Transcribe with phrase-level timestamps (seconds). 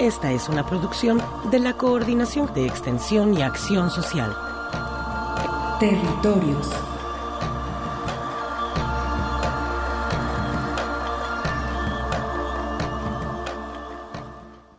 [0.00, 1.20] Esta es una producción
[1.50, 4.32] de la Coordinación de Extensión y Acción Social.
[5.80, 6.70] Territorios.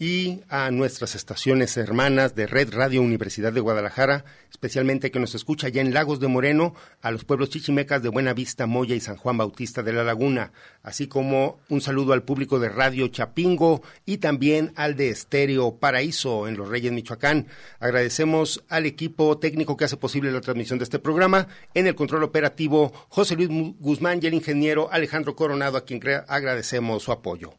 [0.00, 5.68] y a nuestras estaciones hermanas de Red Radio Universidad de Guadalajara, especialmente que nos escucha
[5.68, 9.18] ya en Lagos de Moreno, a los pueblos chichimecas de Buena Vista, Moya y San
[9.18, 10.52] Juan Bautista de la Laguna,
[10.82, 16.48] así como un saludo al público de Radio Chapingo y también al de Estéreo Paraíso
[16.48, 17.48] en Los Reyes, Michoacán.
[17.78, 22.22] Agradecemos al equipo técnico que hace posible la transmisión de este programa, en el control
[22.22, 27.52] operativo José Luis Guzmán y el ingeniero Alejandro Coronado, a quien agradecemos su apoyo.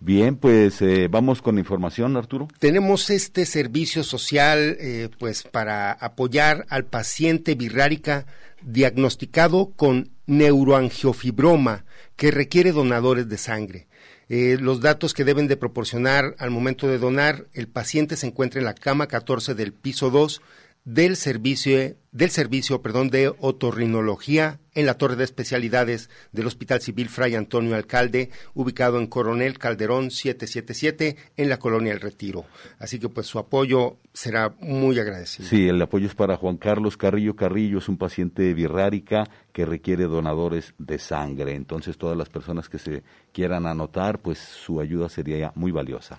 [0.00, 2.48] Bien, pues eh, vamos con información, Arturo.
[2.60, 8.26] Tenemos este servicio social, eh, pues para apoyar al paciente birrárica
[8.62, 11.84] diagnosticado con neuroangiofibroma
[12.16, 13.88] que requiere donadores de sangre.
[14.28, 18.60] Eh, los datos que deben de proporcionar al momento de donar, el paciente se encuentra
[18.60, 20.42] en la cama 14 del piso 2
[20.84, 27.08] del servicio, del servicio perdón, de otorrinología en la Torre de Especialidades del Hospital Civil
[27.08, 32.44] Fray Antonio Alcalde, ubicado en Coronel Calderón 777 en la Colonia El Retiro.
[32.78, 35.48] Así que pues su apoyo será muy agradecido.
[35.48, 40.04] Sí, el apoyo es para Juan Carlos Carrillo Carrillo, es un paciente birrárica que requiere
[40.04, 41.54] donadores de sangre.
[41.54, 43.02] Entonces todas las personas que se
[43.32, 46.18] quieran anotar, pues su ayuda sería muy valiosa.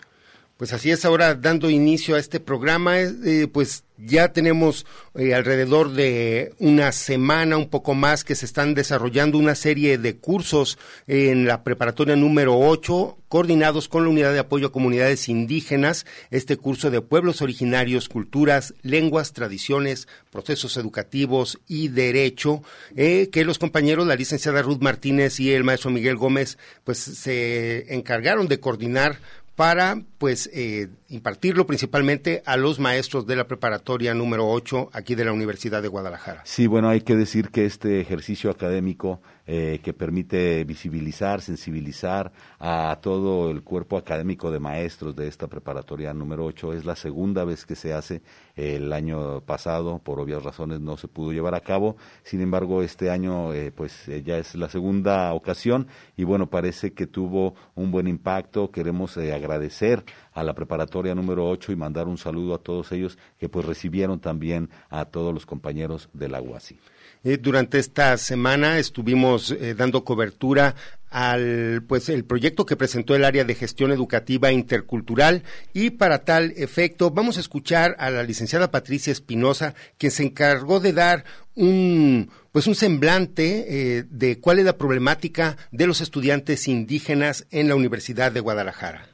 [0.60, 5.92] Pues así es, ahora dando inicio a este programa, eh, pues ya tenemos eh, alrededor
[5.94, 10.78] de una semana, un poco más, que se están desarrollando una serie de cursos
[11.08, 16.58] en la preparatoria número 8, coordinados con la Unidad de Apoyo a Comunidades Indígenas, este
[16.58, 22.64] curso de pueblos originarios, culturas, lenguas, tradiciones, procesos educativos y derecho,
[22.96, 27.94] eh, que los compañeros, la licenciada Ruth Martínez y el maestro Miguel Gómez, pues se
[27.94, 29.20] encargaron de coordinar
[29.60, 35.26] para pues eh, impartirlo principalmente a los maestros de la preparatoria número 8 aquí de
[35.26, 36.44] la Universidad de Guadalajara.
[36.46, 39.22] Sí, bueno, hay que decir que este ejercicio académico
[39.52, 46.14] eh, que permite visibilizar, sensibilizar a todo el cuerpo académico de maestros de esta preparatoria
[46.14, 48.22] número 8 es la segunda vez que se hace.
[48.56, 51.96] El año pasado, por obvias razones, no se pudo llevar a cabo.
[52.22, 57.08] Sin embargo, este año eh, pues ya es la segunda ocasión y bueno, parece que
[57.08, 58.70] tuvo un buen impacto.
[58.70, 60.04] Queremos agradecer agradecer
[60.34, 64.20] a la preparatoria número 8 y mandar un saludo a todos ellos que pues recibieron
[64.20, 66.80] también a todos los compañeros de la UASI.
[67.24, 70.76] Eh, durante esta semana estuvimos eh, dando cobertura
[71.10, 75.44] al pues el proyecto que presentó el área de gestión educativa intercultural
[75.74, 80.80] y para tal efecto vamos a escuchar a la licenciada Patricia Espinosa quien se encargó
[80.80, 81.26] de dar
[81.56, 87.68] un pues un semblante eh, de cuál es la problemática de los estudiantes indígenas en
[87.68, 89.08] la Universidad de Guadalajara.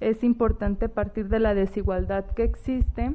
[0.00, 3.14] Es importante partir de la desigualdad que existe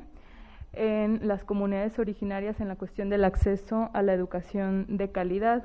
[0.74, 5.64] en las comunidades originarias en la cuestión del acceso a la educación de calidad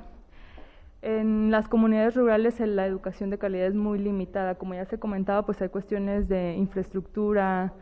[1.05, 4.55] en las comunidades rurales la educación de calidad es muy limitada.
[4.55, 7.75] Como ya se comentaba, pues hay cuestiones de infraestructura,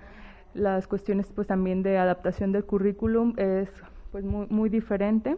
[0.55, 3.69] las cuestiones pues también de adaptación del currículum es
[4.11, 5.37] pues muy diferente.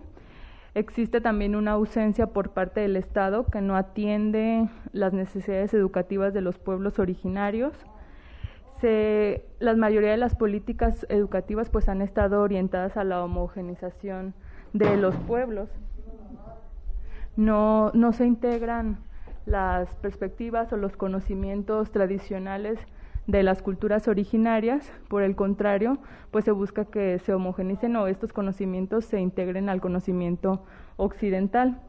[0.74, 6.40] Existe también una ausencia por parte del Estado que no atiende las necesidades educativas de
[6.40, 7.74] los pueblos originarios.
[8.84, 14.34] Se, la mayoría de las políticas educativas pues han estado orientadas a la homogenización
[14.74, 15.70] de los pueblos
[17.36, 18.98] no, no se integran
[19.46, 22.78] las perspectivas o los conocimientos tradicionales
[23.26, 25.96] de las culturas originarias, por el contrario,
[26.30, 30.62] pues se busca que se homogenicen o estos conocimientos se integren al conocimiento
[30.98, 31.80] occidental.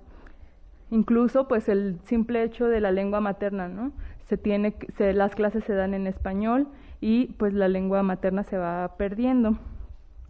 [0.92, 3.92] Incluso pues el simple hecho de la lengua materna, ¿no?
[4.28, 6.68] Se tiene se, las clases se dan en español
[7.02, 9.58] y pues la lengua materna se va perdiendo.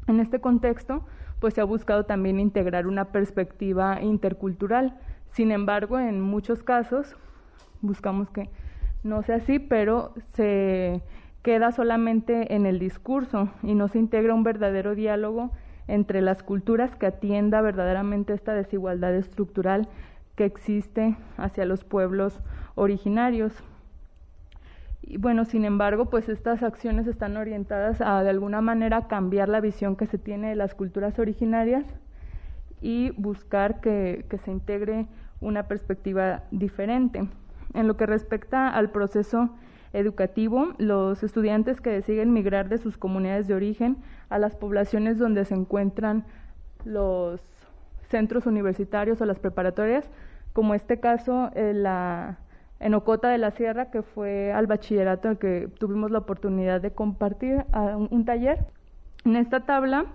[0.08, 1.06] En este contexto,
[1.40, 4.98] pues se ha buscado también integrar una perspectiva intercultural.
[5.32, 7.16] Sin embargo, en muchos casos
[7.82, 8.50] buscamos que
[9.04, 11.02] no sea así, pero se
[11.44, 15.52] queda solamente en el discurso y no se integra un verdadero diálogo
[15.88, 19.88] entre las culturas que atienda verdaderamente esta desigualdad estructural
[20.36, 22.40] que existe hacia los pueblos
[22.74, 23.64] originarios.
[25.08, 29.62] Y bueno, sin embargo, pues estas acciones están orientadas a de alguna manera cambiar la
[29.62, 31.86] visión que se tiene de las culturas originarias
[32.82, 35.06] y buscar que, que se integre
[35.42, 37.30] una perspectiva diferente.
[37.76, 39.52] En lo que respecta al proceso
[39.94, 43.98] educativo, los estudiantes que deciden migrar de sus comunidades de origen
[44.30, 46.26] a las poblaciones donde se encuentran
[46.84, 47.42] los
[48.10, 50.10] centros universitarios o las preparatorias,
[50.52, 52.40] como este caso eh, la
[52.80, 56.92] en Ocota de la Sierra, que fue al bachillerato en que tuvimos la oportunidad de
[56.92, 58.66] compartir un, taller.
[59.24, 60.06] En esta tabla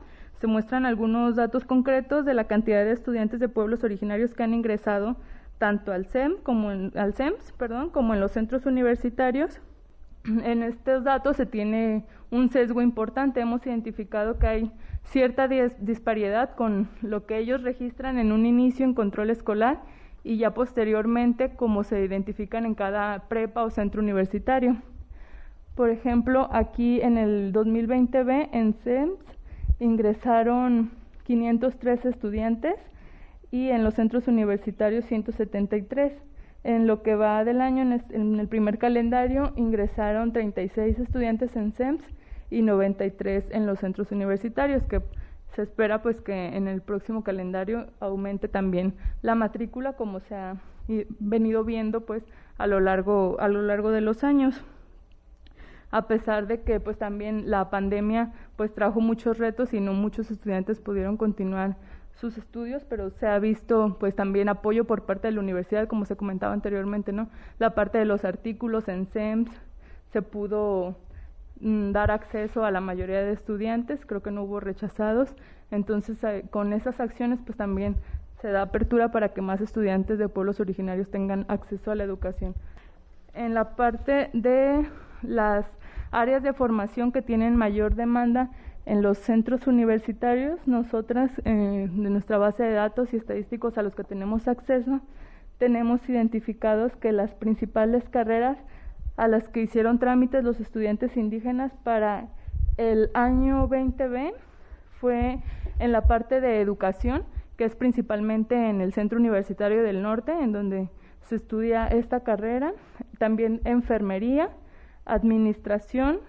[0.40, 4.54] se muestran algunos datos concretos de la cantidad de estudiantes de pueblos originarios que han
[4.54, 5.16] ingresado
[5.58, 9.60] tanto al CEM como en, al CEMS, perdón, como en los centros universitarios.
[10.24, 13.40] En estos datos se tiene un sesgo importante.
[13.40, 14.72] Hemos identificado que hay
[15.04, 19.80] cierta disparidad con lo que ellos registran en un inicio en control escolar
[20.22, 24.76] y ya posteriormente como se identifican en cada prepa o centro universitario.
[25.74, 29.18] Por ejemplo, aquí en el 2020B en CEMS
[29.78, 30.90] ingresaron
[31.24, 32.74] 503 estudiantes
[33.50, 36.12] y en los centros universitarios 173.
[36.62, 42.04] En lo que va del año, en el primer calendario, ingresaron 36 estudiantes en CEMS
[42.50, 45.00] y 93 en los centros universitarios, que
[45.54, 50.56] se espera pues que en el próximo calendario aumente también la matrícula como se ha
[51.18, 52.24] venido viendo pues
[52.58, 54.62] a lo largo a lo largo de los años
[55.90, 60.30] a pesar de que pues también la pandemia pues trajo muchos retos y no muchos
[60.30, 61.76] estudiantes pudieron continuar
[62.20, 66.04] sus estudios, pero se ha visto pues también apoyo por parte de la universidad, como
[66.04, 67.30] se comentaba anteriormente, ¿no?
[67.58, 69.50] La parte de los artículos en SEMS
[70.12, 70.96] se pudo
[71.60, 75.34] dar acceso a la mayoría de estudiantes, creo que no hubo rechazados,
[75.70, 77.96] entonces eh, con esas acciones pues también
[78.40, 82.54] se da apertura para que más estudiantes de pueblos originarios tengan acceso a la educación.
[83.34, 84.86] En la parte de
[85.22, 85.66] las
[86.10, 88.50] áreas de formación que tienen mayor demanda
[88.86, 93.94] en los centros universitarios, nosotras, eh, de nuestra base de datos y estadísticos a los
[93.94, 95.00] que tenemos acceso,
[95.58, 98.56] tenemos identificados que las principales carreras
[99.20, 102.28] a las que hicieron trámites los estudiantes indígenas para
[102.78, 104.32] el año 20B
[104.98, 105.40] fue
[105.78, 107.24] en la parte de educación,
[107.58, 110.88] que es principalmente en el Centro Universitario del Norte, en donde
[111.20, 112.72] se estudia esta carrera,
[113.18, 114.48] también enfermería,
[115.04, 116.20] administración,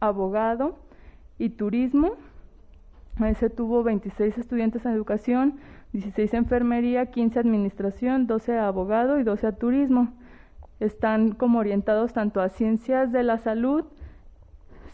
[0.00, 0.76] abogado
[1.38, 2.14] y turismo.
[3.38, 5.60] Se tuvo 26 estudiantes en educación,
[5.92, 10.12] 16 enfermería, 15 administración, 12 abogado y 12 a turismo
[10.80, 13.84] están como orientados tanto a ciencias de la salud,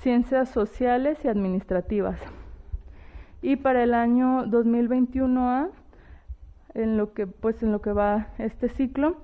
[0.01, 2.19] ciencias sociales y administrativas.
[3.41, 5.71] Y para el año 2021A,
[6.75, 9.17] en lo que pues en lo que va este ciclo,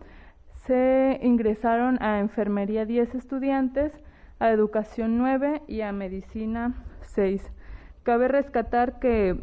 [0.66, 3.92] se ingresaron a enfermería 10 estudiantes,
[4.38, 7.42] a educación 9 y a medicina 6.
[8.04, 9.40] Cabe rescatar que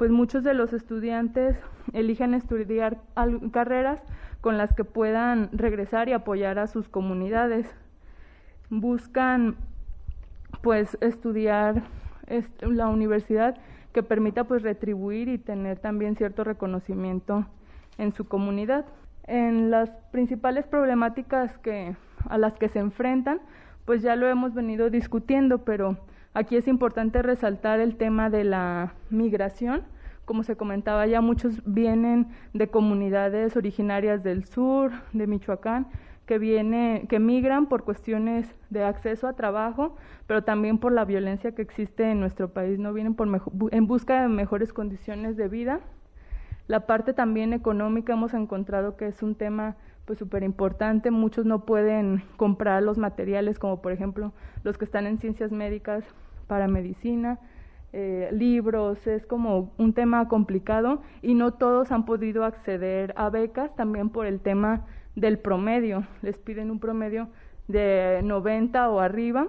[0.00, 1.58] pues muchos de los estudiantes
[1.92, 3.02] eligen estudiar
[3.52, 4.00] carreras
[4.40, 7.66] con las que puedan regresar y apoyar a sus comunidades.
[8.70, 9.56] Buscan
[10.62, 11.82] pues estudiar
[12.62, 13.58] la universidad
[13.92, 17.44] que permita pues retribuir y tener también cierto reconocimiento
[17.98, 18.86] en su comunidad.
[19.24, 21.94] En las principales problemáticas que
[22.26, 23.42] a las que se enfrentan,
[23.84, 25.98] pues ya lo hemos venido discutiendo, pero
[26.34, 29.82] aquí es importante resaltar el tema de la migración.
[30.24, 35.88] Como se comentaba, ya muchos vienen de comunidades originarias del sur, de Michoacán,
[36.26, 39.96] que viene, que migran por cuestiones de acceso a trabajo,
[40.28, 43.28] pero también por la violencia que existe en nuestro país, no vienen por
[43.72, 45.80] en busca de mejores condiciones de vida.
[46.68, 49.74] La parte también económica hemos encontrado que es un tema
[50.10, 51.12] pues súper importante.
[51.12, 54.32] Muchos no pueden comprar los materiales, como por ejemplo
[54.64, 56.02] los que están en ciencias médicas
[56.48, 57.38] para medicina,
[57.92, 63.72] eh, libros, es como un tema complicado y no todos han podido acceder a becas
[63.76, 66.04] también por el tema del promedio.
[66.22, 67.28] Les piden un promedio
[67.68, 69.46] de 90 o arriba,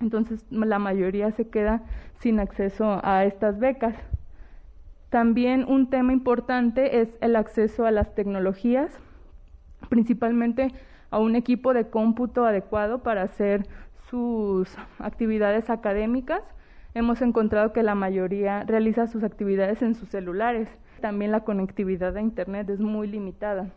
[0.00, 1.84] entonces la mayoría se queda
[2.18, 3.94] sin acceso a estas becas.
[5.08, 9.00] También un tema importante es el acceso a las tecnologías,
[9.88, 10.72] principalmente
[11.10, 13.66] a un equipo de cómputo adecuado para hacer
[14.10, 14.68] sus
[14.98, 16.42] actividades académicas.
[16.94, 20.68] Hemos encontrado que la mayoría realiza sus actividades en sus celulares.
[21.00, 23.70] También la conectividad a Internet es muy limitada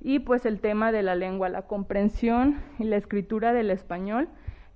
[0.00, 4.28] y pues el tema de la lengua, la comprensión y la escritura del español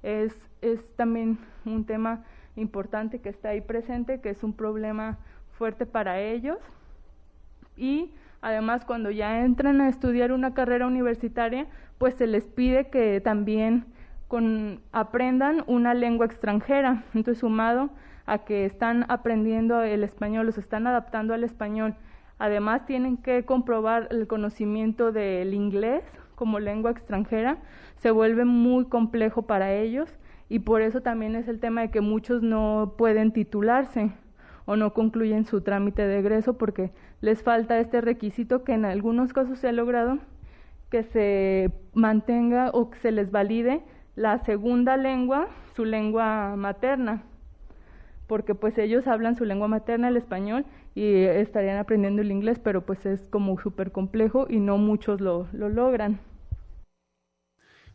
[0.02, 2.24] es, es también un tema
[2.56, 5.18] importante que está ahí presente, que es un problema
[5.52, 6.58] fuerte para ellos.
[7.76, 8.12] Y
[8.44, 11.66] además cuando ya entran a estudiar una carrera universitaria,
[11.98, 13.86] pues se les pide que también
[14.28, 17.04] con, aprendan una lengua extranjera.
[17.14, 17.90] Entonces, sumado
[18.26, 21.96] a que están aprendiendo el español, los están adaptando al español
[22.38, 26.02] Además, tienen que comprobar el conocimiento del inglés
[26.34, 27.58] como lengua extranjera.
[27.96, 30.10] Se vuelve muy complejo para ellos
[30.48, 34.12] y por eso también es el tema de que muchos no pueden titularse
[34.66, 36.90] o no concluyen su trámite de egreso porque
[37.24, 40.18] les falta este requisito que en algunos casos se ha logrado
[40.90, 43.80] que se mantenga o que se les valide
[44.14, 47.22] la segunda lengua, su lengua materna,
[48.26, 52.84] porque pues ellos hablan su lengua materna, el español, y estarían aprendiendo el inglés, pero
[52.84, 56.20] pues es como súper complejo y no muchos lo, lo logran.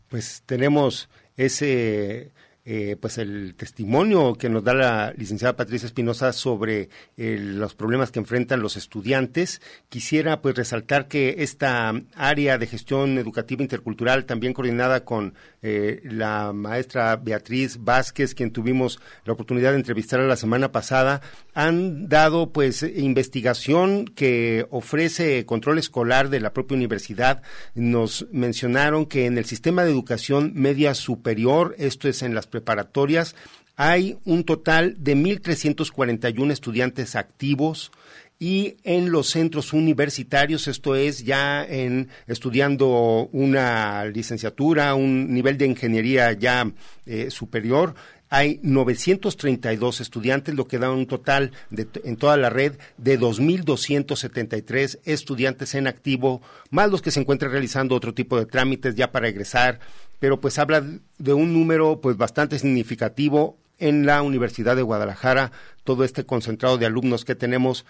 [0.09, 1.07] Pues tenemos
[1.37, 2.31] ese
[2.65, 8.11] eh, pues el testimonio que nos da la licenciada Patricia Espinosa sobre eh, los problemas
[8.11, 9.61] que enfrentan los estudiantes.
[9.87, 16.53] Quisiera pues resaltar que esta área de gestión educativa intercultural, también coordinada con eh, la
[16.53, 21.21] maestra Beatriz Vázquez, quien tuvimos la oportunidad de entrevistar la semana pasada,
[21.53, 27.41] han dado pues investigación que ofrece control escolar de la propia universidad.
[27.73, 33.35] Nos mencionaron que en el sistema de educación media superior, esto es en las preparatorias,
[33.75, 37.91] hay un total de 1.341 estudiantes activos
[38.39, 45.65] y en los centros universitarios, esto es ya en estudiando una licenciatura, un nivel de
[45.65, 46.71] ingeniería ya
[47.05, 47.95] eh, superior,
[48.29, 54.99] hay 932 estudiantes, lo que da un total de, en toda la red de 2.273
[55.05, 59.27] estudiantes en activo, más los que se encuentran realizando otro tipo de trámites ya para
[59.27, 59.79] egresar,
[60.19, 60.83] pero pues habla
[61.17, 65.51] de un número pues bastante significativo en la Universidad de Guadalajara,
[65.83, 67.85] todo este concentrado de alumnos que tenemos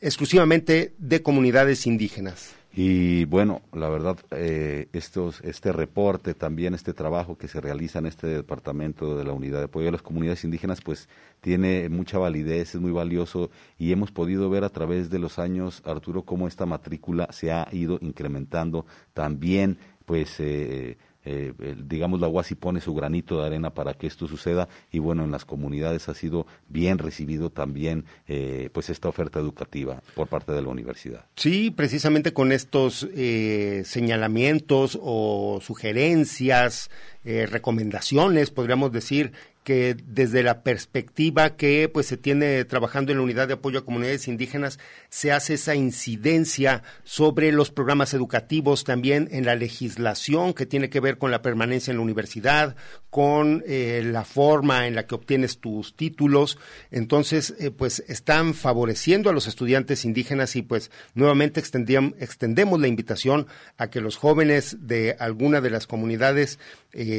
[0.00, 2.54] exclusivamente de comunidades indígenas.
[2.74, 8.06] Y bueno, la verdad, eh, estos, este reporte, también este trabajo que se realiza en
[8.06, 11.06] este departamento de la Unidad de Apoyo a las Comunidades Indígenas, pues
[11.42, 15.82] tiene mucha validez, es muy valioso y hemos podido ver a través de los años,
[15.84, 18.86] Arturo, cómo esta matrícula se ha ido incrementando.
[19.12, 19.76] También,
[20.06, 21.52] pues, eh, eh,
[21.84, 25.30] digamos, la UASI pone su granito de arena para que esto suceda y bueno, en
[25.30, 30.62] las comunidades ha sido bien recibido también eh, pues esta oferta educativa por parte de
[30.62, 31.26] la universidad.
[31.36, 36.90] Sí, precisamente con estos eh, señalamientos o sugerencias,
[37.24, 39.32] recomendaciones, podríamos decir,
[39.64, 43.84] que desde la perspectiva que pues se tiene trabajando en la unidad de apoyo a
[43.84, 50.66] comunidades indígenas se hace esa incidencia sobre los programas educativos también en la legislación que
[50.66, 52.76] tiene que ver con la permanencia en la universidad
[53.10, 56.58] con eh, la forma en la que obtienes tus títulos.
[56.90, 63.46] Entonces eh, pues están favoreciendo a los estudiantes indígenas y pues nuevamente extendemos la invitación
[63.76, 66.58] a que los jóvenes de alguna de las comunidades
[66.94, 67.11] eh,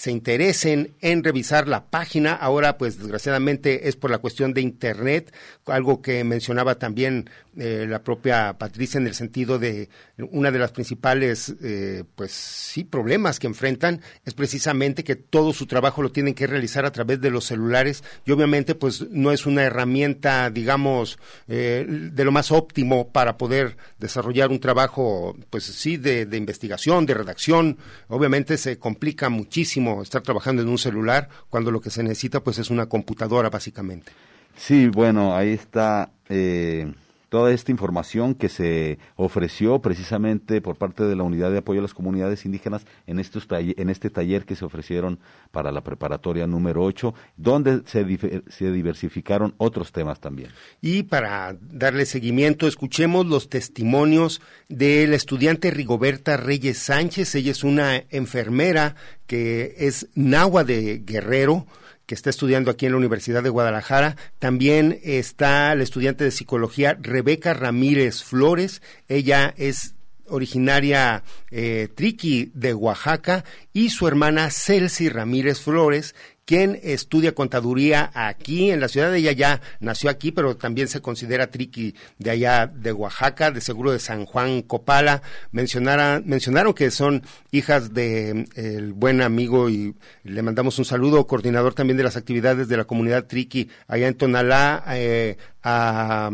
[0.00, 2.32] se interesen en revisar la página.
[2.34, 5.30] Ahora, pues desgraciadamente es por la cuestión de Internet,
[5.66, 7.28] algo que mencionaba también
[7.62, 9.90] eh, la propia Patricia en el sentido de
[10.30, 15.66] una de las principales, eh, pues sí, problemas que enfrentan es precisamente que todo su
[15.66, 19.44] trabajo lo tienen que realizar a través de los celulares y obviamente pues no es
[19.44, 25.98] una herramienta, digamos, eh, de lo más óptimo para poder desarrollar un trabajo, pues sí,
[25.98, 27.76] de, investigación, de redacción.
[28.08, 32.58] Obviamente se complica muchísimo estar trabajando en un celular cuando lo que se necesita pues
[32.58, 34.12] es una computadora básicamente.
[34.56, 36.90] Sí, bueno, ahí está eh,
[37.30, 41.82] toda esta información que se ofreció precisamente por parte de la Unidad de Apoyo a
[41.82, 45.20] las Comunidades Indígenas en, estos en este taller que se ofrecieron
[45.52, 48.04] para la preparatoria número 8, donde se,
[48.48, 50.50] se diversificaron otros temas también.
[50.82, 57.36] Y para darle seguimiento, escuchemos los testimonios de la estudiante Rigoberta Reyes Sánchez.
[57.36, 58.96] Ella es una enfermera
[59.28, 61.64] que es nahua de Guerrero,
[62.10, 64.16] que está estudiando aquí en la Universidad de Guadalajara.
[64.40, 68.82] También está la estudiante de psicología Rebeca Ramírez Flores.
[69.06, 69.94] Ella es
[70.26, 76.16] originaria eh, triqui de Oaxaca y su hermana Celsi Ramírez Flores,
[76.50, 79.12] quien estudia contaduría aquí en la ciudad.
[79.12, 83.60] de Ella ya nació aquí, pero también se considera triqui de allá de Oaxaca, de
[83.60, 85.22] seguro de San Juan Copala.
[85.52, 91.96] mencionaron que son hijas de el buen amigo y le mandamos un saludo, coordinador también
[91.96, 96.32] de las actividades de la comunidad triqui allá en Tonalá, eh, a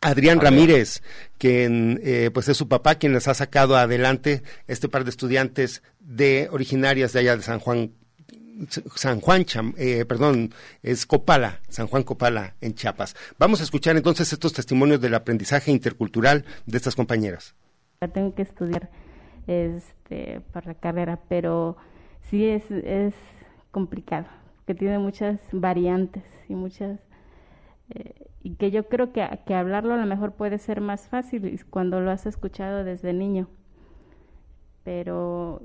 [0.00, 1.02] Adrián Ramírez,
[1.38, 5.82] quien eh, pues es su papá quien les ha sacado adelante este par de estudiantes
[5.98, 7.90] de originarias de allá de San Juan
[8.94, 9.44] San Juan,
[9.76, 10.50] eh, perdón,
[10.82, 13.16] es Copala, San Juan Copala en Chiapas.
[13.38, 17.54] Vamos a escuchar entonces estos testimonios del aprendizaje intercultural de estas compañeras.
[18.12, 18.90] Tengo que estudiar
[19.46, 21.76] este, para la carrera, pero
[22.30, 23.14] sí es, es
[23.70, 24.26] complicado,
[24.66, 27.00] que tiene muchas variantes y muchas...
[27.90, 31.64] Eh, y que yo creo que, que hablarlo a lo mejor puede ser más fácil
[31.70, 33.48] cuando lo has escuchado desde niño.
[34.84, 35.62] Pero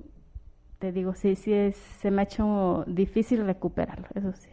[0.79, 4.49] te digo, sí, sí, es, se me ha hecho difícil recuperarlo, eso sí.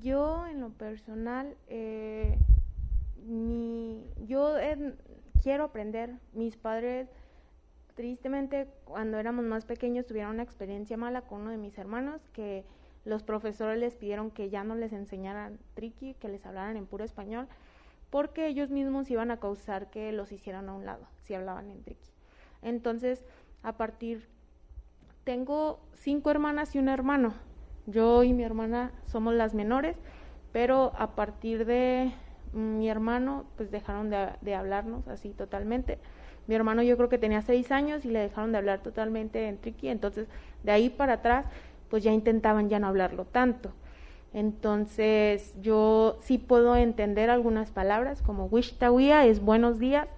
[0.00, 2.38] yo en lo personal, eh,
[3.26, 4.54] mi, yo
[5.42, 6.14] quiero aprender.
[6.32, 7.08] Mis padres,
[7.94, 12.64] tristemente, cuando éramos más pequeños, tuvieron una experiencia mala con uno de mis hermanos que
[13.04, 17.04] los profesores les pidieron que ya no les enseñaran triqui, que les hablaran en puro
[17.04, 17.48] español,
[18.10, 21.82] porque ellos mismos iban a causar que los hicieran a un lado si hablaban en
[21.82, 22.10] triqui.
[22.62, 23.24] Entonces,
[23.62, 24.26] a partir,
[25.24, 27.34] tengo cinco hermanas y un hermano.
[27.86, 29.96] Yo y mi hermana somos las menores,
[30.52, 32.12] pero a partir de
[32.52, 35.98] mi hermano, pues dejaron de, hablarnos así totalmente.
[36.46, 39.58] Mi hermano yo creo que tenía seis años y le dejaron de hablar totalmente en
[39.58, 40.28] triqui, entonces
[40.62, 41.46] de ahí para atrás,
[41.90, 43.72] pues ya intentaban ya no hablarlo tanto.
[44.32, 50.08] Entonces yo sí puedo entender algunas palabras como wish es buenos días,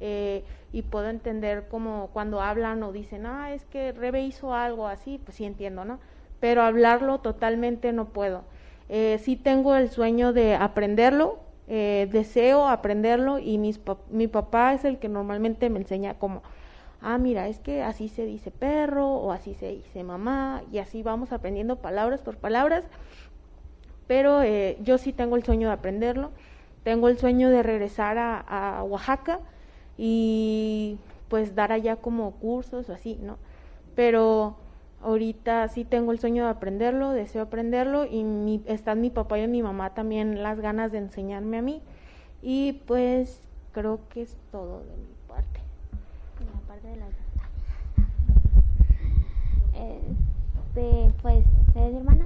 [0.00, 4.86] eh, y puedo entender como cuando hablan o dicen, ah, es que Rebe hizo algo
[4.86, 5.98] así, pues sí entiendo, ¿no?
[6.40, 8.44] Pero hablarlo totalmente no puedo.
[8.88, 14.84] Eh, sí tengo el sueño de aprenderlo, eh, deseo aprenderlo y mis, mi papá es
[14.84, 16.42] el que normalmente me enseña como,
[17.02, 21.02] ah, mira, es que así se dice perro o así se dice mamá y así
[21.02, 22.84] vamos aprendiendo palabras por palabras,
[24.06, 26.30] pero eh, yo sí tengo el sueño de aprenderlo,
[26.82, 29.40] tengo el sueño de regresar a, a Oaxaca,
[29.98, 30.96] y
[31.28, 33.36] pues dar allá como cursos o así, ¿no?
[33.94, 34.56] Pero
[35.02, 39.46] ahorita sí tengo el sueño de aprenderlo, deseo aprenderlo y mi, están mi papá y
[39.48, 41.82] mi mamá también las ganas de enseñarme a mí
[42.40, 45.60] y pues creo que es todo de mi parte.
[46.54, 47.06] La parte de la...
[49.74, 52.24] Este, pues, ¿eres mi hermana?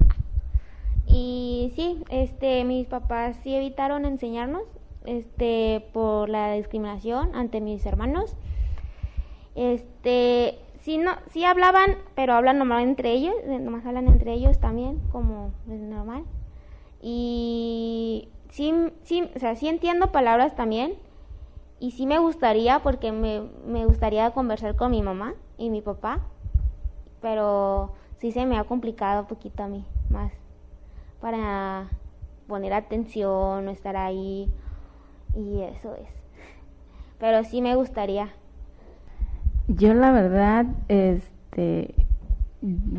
[1.07, 4.63] Y sí, este, mis papás sí evitaron enseñarnos,
[5.07, 8.37] este por la discriminación ante mis hermanos.
[9.55, 14.59] Este, sí no sí hablaban, pero hablan normal entre ellos, eh, nomás hablan entre ellos
[14.59, 16.25] también como es normal.
[17.01, 20.95] Y sí sí, o sea, sí entiendo palabras también.
[21.81, 26.21] Y sí me gustaría porque me, me gustaría conversar con mi mamá y mi papá,
[27.21, 30.33] pero sí se me ha complicado un poquito a mí más
[31.21, 31.89] para
[32.47, 34.49] poner atención, o estar ahí
[35.37, 36.09] y eso es.
[37.19, 38.31] Pero sí me gustaría.
[39.69, 41.95] Yo la verdad, este,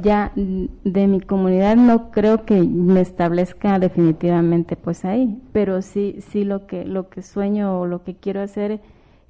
[0.02, 6.44] ya de mi comunidad no creo que me establezca definitivamente pues ahí, pero sí, sí
[6.44, 8.82] lo que, lo que sueño o lo que quiero hacer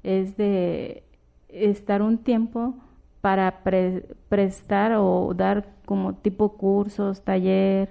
[0.02, 1.04] es de
[1.48, 2.74] estar un tiempo
[3.20, 3.62] para
[4.28, 7.90] prestar o dar como tipo cursos, taller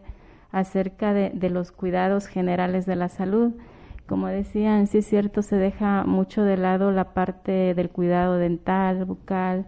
[0.51, 3.53] acerca de, de, los cuidados generales de la salud.
[4.07, 9.05] Como decían, sí es cierto, se deja mucho de lado la parte del cuidado dental,
[9.05, 9.65] bucal,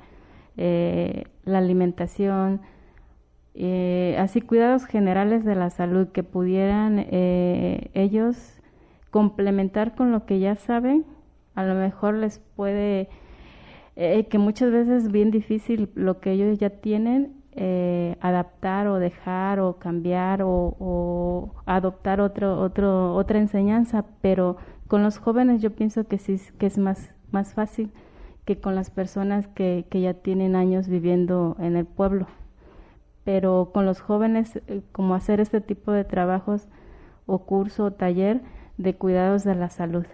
[0.58, 2.62] eh, la alimentación,
[3.58, 8.62] eh, así cuidados generales de la salud que pudieran eh, ellos
[9.12, 11.06] complementar con lo que ya saben,
[11.56, 13.08] a lo mejor les puede,
[13.96, 17.35] eh, que muchas veces es bien difícil lo que ellos ya tienen,
[18.20, 25.62] adaptar o dejar o cambiar o, adoptar otro, otro, otra enseñanza, pero con los jóvenes
[25.62, 27.92] yo pienso que sí que es más, más fácil
[28.46, 32.28] que con las personas que, que ya tienen años viviendo en el pueblo
[33.26, 36.70] pero con los jóvenes, eh, como hacer este tipo de trabajos
[37.26, 38.42] o curso o taller
[38.78, 40.06] de cuidados de la salud.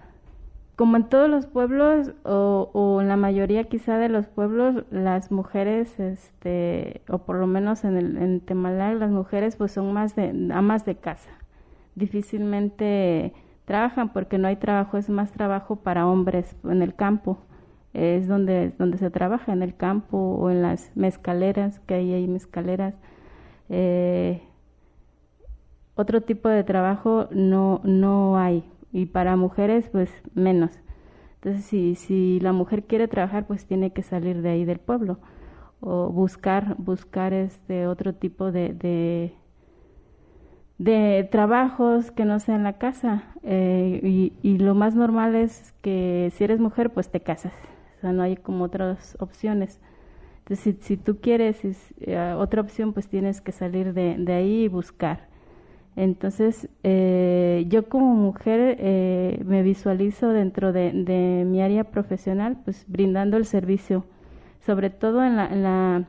[0.81, 5.99] Como en todos los pueblos o, en la mayoría quizá de los pueblos, las mujeres,
[5.99, 10.49] este, o por lo menos en, el, en Temalac, las mujeres pues son más de
[10.51, 11.29] amas de casa.
[11.93, 13.31] Difícilmente
[13.65, 17.37] trabajan porque no hay trabajo, es más trabajo para hombres en el campo
[17.93, 22.27] es donde, donde se trabaja, en el campo o en las mezcaleras, que ahí hay
[22.27, 22.95] mezcaleras.
[23.69, 24.41] Eh,
[25.93, 30.71] otro tipo de trabajo no, no hay y para mujeres pues menos.
[31.35, 35.19] Entonces si, si la mujer quiere trabajar pues tiene que salir de ahí del pueblo
[35.79, 39.33] o buscar, buscar este otro tipo de,
[40.77, 45.73] de, trabajos que no sea en la casa eh, y, y lo más normal es
[45.81, 47.53] que si eres mujer pues te casas
[47.97, 49.79] o sea, no hay como otras opciones.
[50.39, 51.59] Entonces, si, tú quieres
[51.99, 55.27] eh, otra opción, pues tienes que salir de, de ahí y buscar.
[55.95, 63.37] Entonces, eh, yo como mujer eh, me visualizo dentro de, mi área profesional, pues brindando
[63.37, 64.05] el servicio,
[64.59, 65.55] sobre todo en la...
[65.55, 66.07] La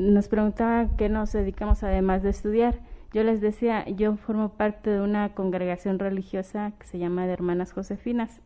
[0.00, 2.80] nos preguntaba qué nos dedicamos además de estudiar.
[3.12, 7.72] Yo les decía, yo formo parte de una congregación religiosa que se llama de Hermanas
[7.72, 8.40] Josefinas.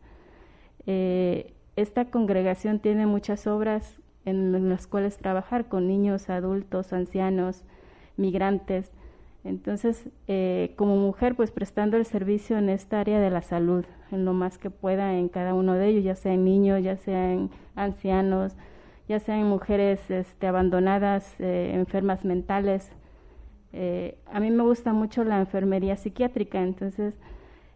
[0.87, 7.63] Eh, esta congregación tiene muchas obras en las cuales trabajar con niños, adultos, ancianos,
[8.17, 8.91] migrantes.
[9.45, 14.25] Entonces, eh, como mujer, pues prestando el servicio en esta área de la salud, en
[14.25, 18.55] lo más que pueda en cada uno de ellos, ya sean niños, ya sean ancianos,
[19.07, 22.91] ya sean mujeres este, abandonadas, eh, enfermas mentales.
[23.71, 27.13] Eh, a mí me gusta mucho la enfermería psiquiátrica, entonces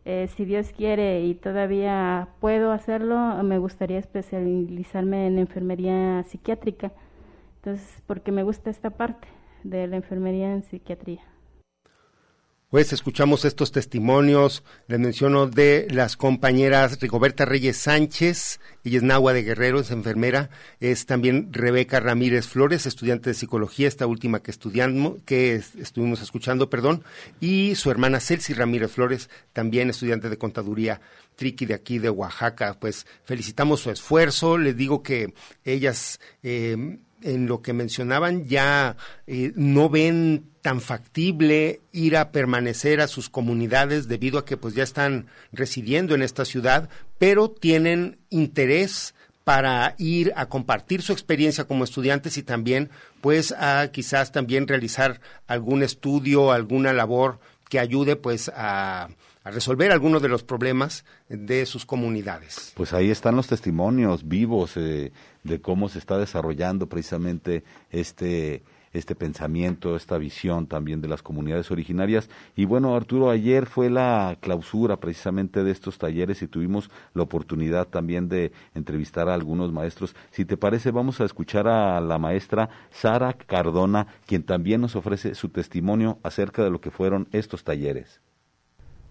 [0.05, 6.91] eh, si Dios quiere y todavía puedo hacerlo, me gustaría especializarme en enfermería psiquiátrica.
[7.57, 9.27] Entonces, porque me gusta esta parte
[9.63, 11.28] de la enfermería en psiquiatría.
[12.69, 19.33] Pues escuchamos estos testimonios, les menciono de las compañeras Rigoberta Reyes Sánchez, ella es Nahua
[19.33, 24.51] de Guerrero, es enfermera, es también Rebeca Ramírez Flores, estudiante de psicología, esta última que
[24.51, 27.03] estudiamos, que estuvimos escuchando, perdón,
[27.39, 31.01] y su hermana Celsi Ramírez Flores, también estudiante de contaduría
[31.37, 32.77] triqui de aquí de Oaxaca.
[32.79, 35.33] Pues felicitamos su esfuerzo, les digo que
[35.65, 43.01] ellas eh, en lo que mencionaban ya eh, no ven tan factible ir a permanecer
[43.01, 48.17] a sus comunidades debido a que pues ya están residiendo en esta ciudad, pero tienen
[48.29, 52.89] interés para ir a compartir su experiencia como estudiantes y también
[53.21, 59.09] pues a quizás también realizar algún estudio, alguna labor que ayude pues a
[59.43, 62.73] a resolver algunos de los problemas de sus comunidades.
[62.75, 65.11] Pues ahí están los testimonios vivos eh,
[65.43, 71.71] de cómo se está desarrollando precisamente este este pensamiento, esta visión también de las comunidades
[71.71, 72.29] originarias.
[72.55, 77.87] Y bueno, Arturo, ayer fue la clausura precisamente de estos talleres y tuvimos la oportunidad
[77.87, 80.15] también de entrevistar a algunos maestros.
[80.31, 85.35] Si te parece, vamos a escuchar a la maestra Sara Cardona, quien también nos ofrece
[85.35, 88.21] su testimonio acerca de lo que fueron estos talleres.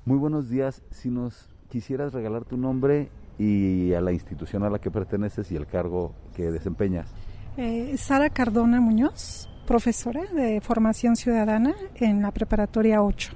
[0.09, 0.81] Muy buenos días.
[0.91, 5.57] Si nos quisieras regalar tu nombre y a la institución a la que perteneces y
[5.57, 7.11] el cargo que desempeñas.
[7.59, 13.35] Eh, Sara Cardona Muñoz, profesora de formación ciudadana en la preparatoria 8.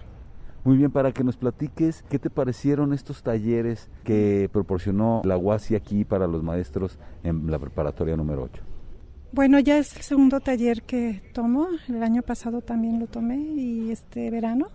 [0.65, 5.75] Muy bien, para que nos platiques qué te parecieron estos talleres que proporcionó la UASI
[5.75, 8.63] aquí para los maestros en la preparatoria número 8.
[9.33, 11.69] Bueno, ya es el segundo taller que tomo.
[11.87, 14.69] El año pasado también lo tomé y este verano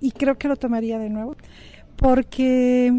[0.00, 1.36] y creo que lo tomaría de nuevo
[1.96, 2.92] porque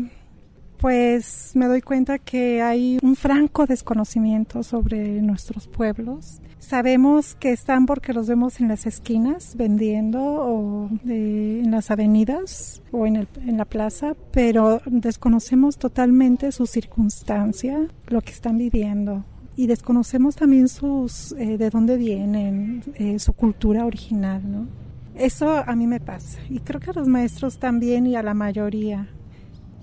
[0.78, 6.40] pues me doy cuenta que hay un franco desconocimiento sobre nuestros pueblos.
[6.60, 13.08] Sabemos que están porque los vemos en las esquinas vendiendo o en las avenidas o
[13.08, 19.24] en, el, en la plaza, pero desconocemos totalmente su circunstancia, lo que están viviendo
[19.56, 24.87] y desconocemos también sus eh, de dónde vienen, eh, su cultura original, ¿no?
[25.18, 26.40] Eso a mí me pasa.
[26.50, 29.10] Y creo que a los maestros también y a la mayoría.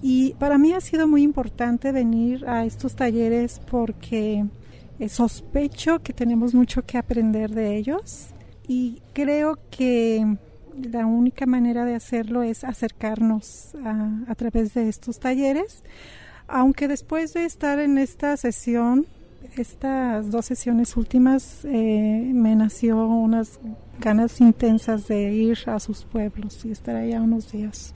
[0.01, 4.45] Y para mí ha sido muy importante venir a estos talleres porque
[4.99, 8.29] eh, sospecho que tenemos mucho que aprender de ellos.
[8.69, 10.37] Y creo que
[10.77, 15.83] la única manera de hacerlo es acercarnos a, a través de estos talleres,
[16.47, 19.07] aunque después de estar en esta sesión,
[19.57, 23.61] estas dos sesiones últimas, eh, me nació unas
[24.01, 27.95] ganas intensas de ir a sus pueblos y estar allá unos días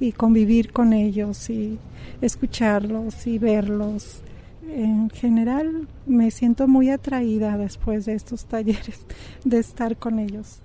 [0.00, 1.78] y convivir con ellos y
[2.20, 4.22] escucharlos y verlos.
[4.68, 9.06] En general me siento muy atraída después de estos talleres
[9.44, 10.60] de estar con ellos.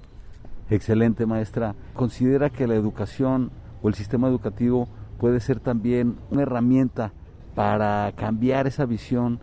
[0.69, 1.75] Excelente, maestra.
[1.93, 4.87] ¿Considera que la educación o el sistema educativo
[5.19, 7.13] puede ser también una herramienta
[7.55, 9.39] para cambiar esa visión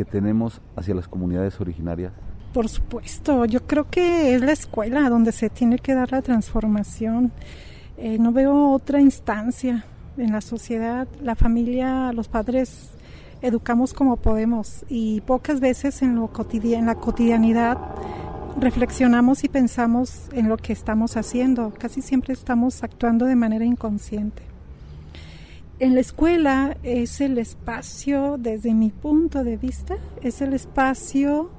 [0.00, 2.12] que tenemos hacia las comunidades originarias?
[2.54, 7.32] Por supuesto, yo creo que es la escuela donde se tiene que dar la transformación.
[7.98, 9.84] Eh, no veo otra instancia
[10.16, 11.06] en la sociedad.
[11.20, 12.92] La familia, los padres
[13.42, 17.76] educamos como podemos y pocas veces en, lo en la cotidianidad
[18.58, 21.74] reflexionamos y pensamos en lo que estamos haciendo.
[21.78, 24.49] Casi siempre estamos actuando de manera inconsciente.
[25.80, 31.50] En la escuela es el espacio, desde mi punto de vista, es el espacio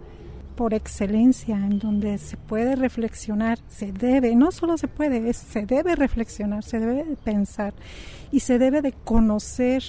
[0.55, 5.95] por excelencia en donde se puede reflexionar, se debe, no solo se puede, se debe
[5.95, 7.73] reflexionar, se debe pensar
[8.31, 9.81] y se debe de conocer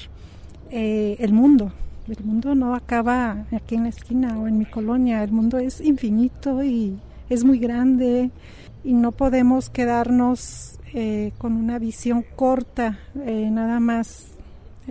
[0.71, 1.71] eh, el mundo.
[2.09, 5.83] El mundo no acaba aquí en la esquina o en mi colonia, el mundo es
[5.83, 8.31] infinito y es muy grande
[8.85, 14.33] y no podemos quedarnos eh, con una visión corta, eh, nada más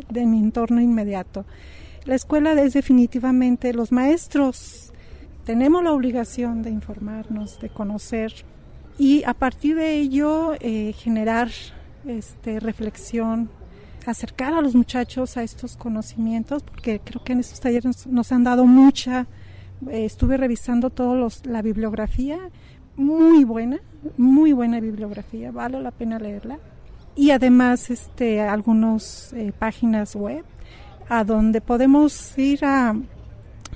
[0.09, 1.45] de mi entorno inmediato.
[2.05, 4.91] La escuela es definitivamente los maestros.
[5.45, 8.33] Tenemos la obligación de informarnos, de conocer
[8.97, 11.49] y a partir de ello eh, generar
[12.05, 13.49] este, reflexión,
[14.05, 18.43] acercar a los muchachos a estos conocimientos, porque creo que en estos talleres nos, han
[18.43, 19.27] dado mucha.
[19.89, 22.37] Estuve revisando toda la bibliografía,
[22.95, 23.79] muy buena,
[24.17, 26.59] muy buena bibliografía, vale la pena leerla.
[27.15, 30.45] Y además este, algunas eh, páginas web
[31.09, 32.95] a donde podemos ir a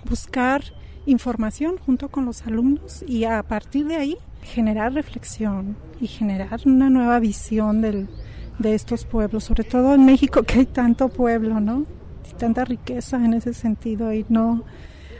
[0.07, 0.63] buscar
[1.05, 6.89] información junto con los alumnos y a partir de ahí generar reflexión y generar una
[6.89, 8.07] nueva visión del,
[8.59, 11.85] de estos pueblos, sobre todo en México que hay tanto pueblo, ¿no?
[12.29, 14.63] Y tanta riqueza en ese sentido y no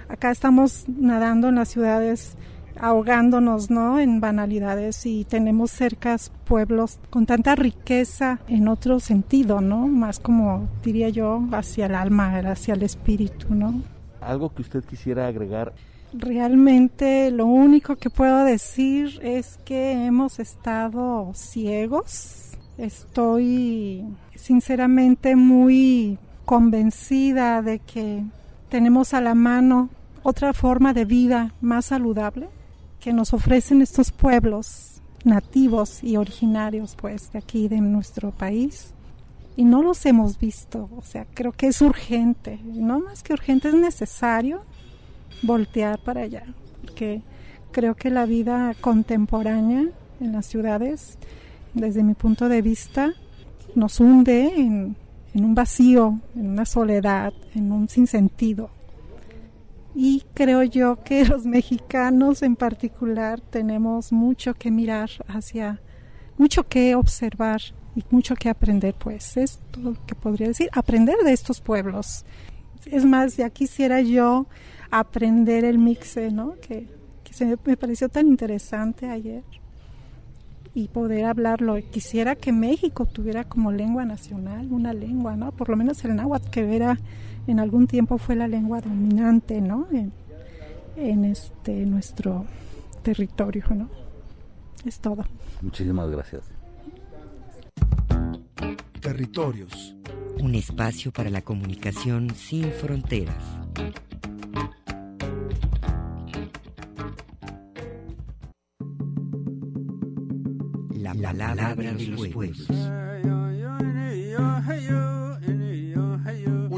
[0.10, 2.36] acá estamos nadando en las ciudades
[2.80, 4.00] ahogándonos ¿no?
[4.00, 9.88] en banalidades y tenemos cercas pueblos con tanta riqueza en otro sentido, ¿no?
[9.88, 13.82] Más como diría yo, hacia el alma, hacia el espíritu, ¿no?
[14.22, 15.74] ¿Algo que usted quisiera agregar?
[16.13, 22.58] Realmente lo único que puedo decir es que hemos estado ciegos.
[22.78, 28.24] Estoy sinceramente muy convencida de que
[28.75, 29.88] tenemos a la mano
[30.21, 32.49] otra forma de vida más saludable
[32.99, 38.93] que nos ofrecen estos pueblos nativos y originarios pues de aquí de nuestro país.
[39.55, 43.69] Y no los hemos visto, o sea, creo que es urgente, no más que urgente,
[43.69, 44.59] es necesario
[45.41, 46.43] voltear para allá,
[46.81, 47.21] porque
[47.71, 49.88] creo que la vida contemporánea
[50.19, 51.17] en las ciudades,
[51.73, 53.13] desde mi punto de vista,
[53.73, 54.97] nos hunde en,
[55.36, 58.71] en un vacío, en una soledad, en un sinsentido
[59.95, 65.82] y creo yo que los mexicanos en particular tenemos mucho que mirar hacia,
[66.38, 67.62] mucho que observar
[67.95, 72.26] y mucho que aprender, pues es todo lo que podría decir, aprender de estos pueblos.
[72.86, 74.48] Es más, ya quisiera yo
[74.91, 76.56] aprender el mixe, ¿no?
[76.60, 76.89] Que,
[77.24, 79.43] que se me pareció tan interesante ayer
[80.75, 81.77] y poder hablarlo.
[81.89, 85.51] Quisiera que México tuviera como lengua nacional una lengua, ¿no?
[85.53, 86.99] Por lo menos el náhuatl que era
[87.47, 89.88] en algún tiempo fue la lengua dominante, ¿no?
[90.97, 92.45] En, este nuestro
[93.03, 93.89] territorio, ¿no?
[94.85, 95.25] Es todo.
[95.61, 96.43] Muchísimas gracias.
[99.01, 99.95] Territorios.
[100.39, 103.43] Un espacio para la comunicación sin fronteras.
[111.33, 112.67] La palabra de los pueblos.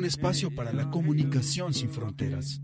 [0.07, 2.61] espacio para la comunicación sin fronteras.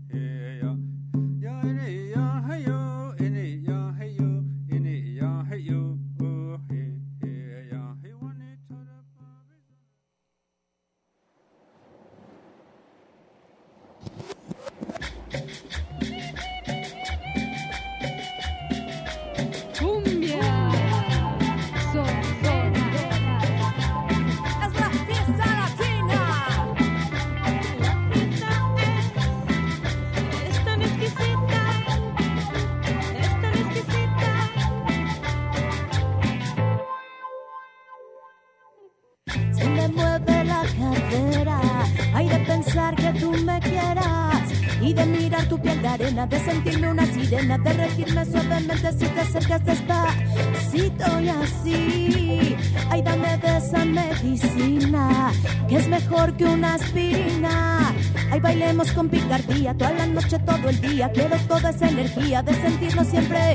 [45.62, 52.56] De sentirme una sirena, de regirme suavemente si te acercas despacito y así.
[52.90, 55.32] Ay, dame de esa medicina,
[55.68, 57.94] que es mejor que una aspirina.
[58.30, 61.10] Ay, bailemos con picardía, toda la noche, todo el día.
[61.12, 63.54] Quiero toda esa energía de sentirnos siempre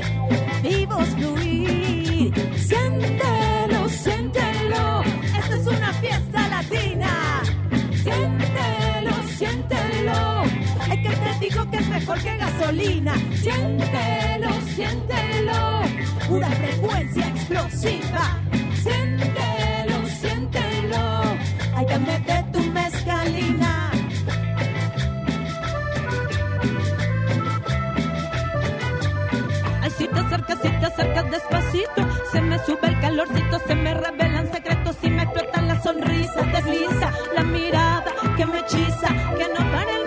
[0.62, 2.32] vivos, fluir.
[2.56, 3.49] Siéntelo,
[11.90, 13.14] mejor que gasolina.
[13.42, 15.82] Siéntelo, siéntelo,
[16.28, 18.24] pura frecuencia explosiva.
[18.82, 21.22] Siéntelo, siéntelo,
[21.74, 23.90] ay, dame de tu mezcalina.
[29.82, 32.00] Ay, si te acercas, si te acercas despacito,
[32.32, 37.12] se me sube el calorcito, se me revelan secretos y me explotan la sonrisa, desliza
[37.36, 39.99] la mirada que me hechiza, que no pare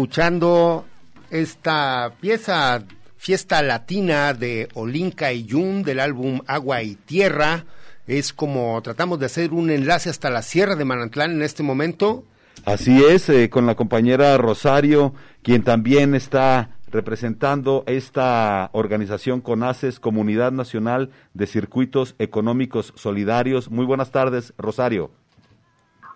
[0.00, 0.86] Escuchando
[1.28, 2.82] esta pieza,
[3.18, 7.66] fiesta latina de Olinka y Jun del álbum Agua y Tierra,
[8.06, 12.24] es como tratamos de hacer un enlace hasta la Sierra de Manantlán en este momento.
[12.64, 20.50] Así es, eh, con la compañera Rosario, quien también está representando esta organización CONACES, Comunidad
[20.50, 23.70] Nacional de Circuitos Económicos Solidarios.
[23.70, 25.10] Muy buenas tardes, Rosario.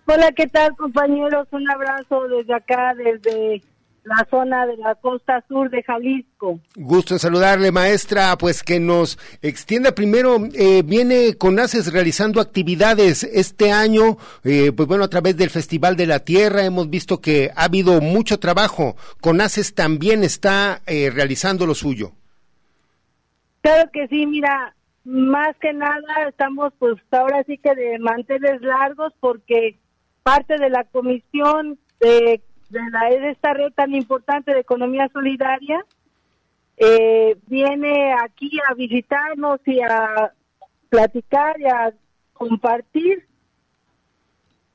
[0.07, 1.49] Hola, ¿qué tal compañeros?
[1.51, 3.63] Un abrazo desde acá, desde
[4.05, 6.61] la zona de la costa sur de Jalisco.
[6.77, 8.37] Gusto en saludarle, maestra.
[8.37, 15.05] Pues que nos extienda primero, eh, viene CONACES realizando actividades este año, eh, pues bueno,
[15.05, 18.97] a través del Festival de la Tierra hemos visto que ha habido mucho trabajo.
[19.21, 22.13] CONACES también está eh, realizando lo suyo.
[23.63, 29.13] Claro que sí, mira, más que nada estamos pues ahora sí que de manteles largos
[29.21, 29.79] porque
[30.23, 35.85] parte de la comisión de de, la, de esta red tan importante de economía solidaria.
[36.77, 40.33] Eh, viene aquí a visitarnos y a
[40.89, 41.93] platicar y a
[42.33, 43.25] compartir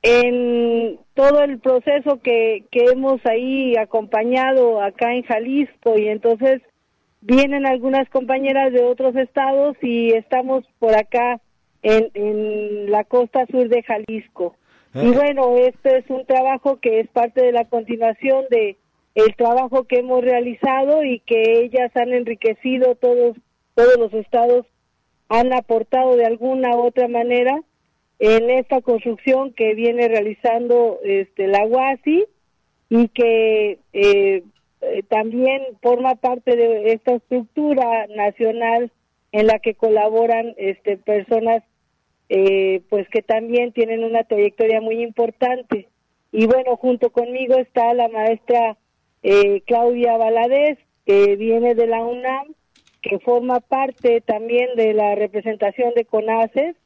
[0.02, 5.98] en todo el proceso que, que hemos ahí acompañado acá en Jalisco.
[5.98, 6.62] Y entonces
[7.20, 11.40] vienen algunas compañeras de otros estados y estamos por acá
[11.82, 14.56] en, en la costa sur de Jalisco.
[14.94, 18.76] Y bueno, este es un trabajo que es parte de la continuación de
[19.14, 23.36] el trabajo que hemos realizado y que ellas han enriquecido todos
[23.74, 24.66] todos los estados
[25.28, 27.62] han aportado de alguna u otra manera
[28.18, 32.26] en esta construcción que viene realizando este la UASI
[32.88, 34.42] y que eh,
[34.82, 38.90] eh, también forma parte de esta estructura nacional
[39.32, 41.62] en la que colaboran este personas
[42.32, 45.88] eh, pues que también tienen una trayectoria muy importante.
[46.30, 48.78] Y bueno, junto conmigo está la maestra
[49.24, 52.54] eh, Claudia Valadez, que viene de la UNAM,
[53.02, 56.76] que forma parte también de la representación de CONACES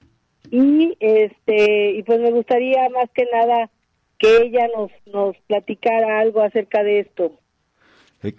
[0.50, 3.70] y este y pues me gustaría más que nada
[4.18, 7.38] que ella nos nos platicara algo acerca de esto.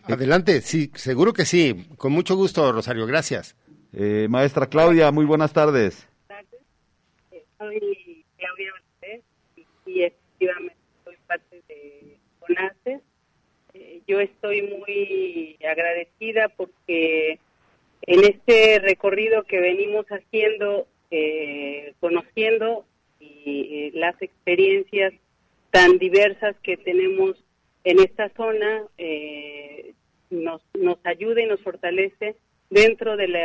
[0.06, 3.56] Adelante, sí, seguro que sí, con mucho gusto, Rosario, gracias.
[3.94, 6.08] Eh, maestra Claudia, muy buenas tardes
[7.58, 9.22] soy Claudia Valdés
[9.86, 13.02] y, efectivamente soy parte de CONACES.
[13.74, 17.40] Eh, yo estoy muy agradecida porque
[18.02, 22.86] en este recorrido que venimos haciendo, eh, conociendo
[23.20, 25.14] y, las experiencias
[25.72, 27.36] tan diversas que tenemos
[27.84, 29.94] en esta zona, eh,
[30.30, 32.36] nos, nos ayuda y nos fortalece
[32.70, 33.36] dentro del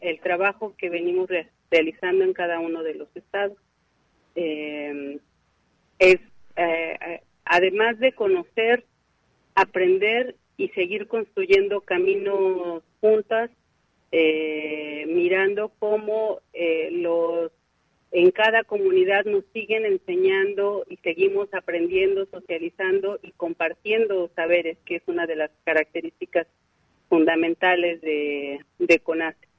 [0.00, 1.28] el trabajo que venimos
[1.70, 3.56] realizando en cada uno de los estados.
[4.34, 5.18] Eh,
[5.98, 6.18] es,
[6.56, 8.84] eh, además de conocer,
[9.54, 13.50] aprender y seguir construyendo caminos juntas,
[14.12, 16.40] eh, mirando cómo
[16.90, 17.52] los
[18.12, 25.02] en cada comunidad nos siguen enseñando y seguimos aprendiendo, socializando y compartiendo saberes, que es
[25.06, 26.48] una de las características
[27.10, 29.50] fundamentales de, de CONACE.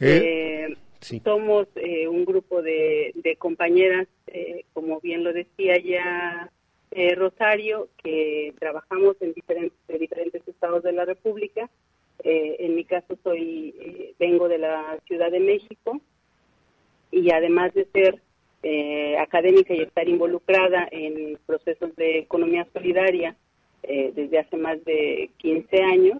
[0.00, 0.76] Eh,
[1.24, 6.50] somos eh, un grupo de, compañeras, eh, como bien lo decía ya
[7.16, 11.70] Rosario, que trabajamos en diferentes, diferentes estados de la República.
[12.24, 13.72] en mi caso soy
[14.18, 16.00] vengo de la Ciudad de México
[17.12, 18.20] y además de ser
[19.20, 23.36] académica y estar involucrada en procesos de economía solidaria
[23.82, 26.18] desde hace más de 15 años,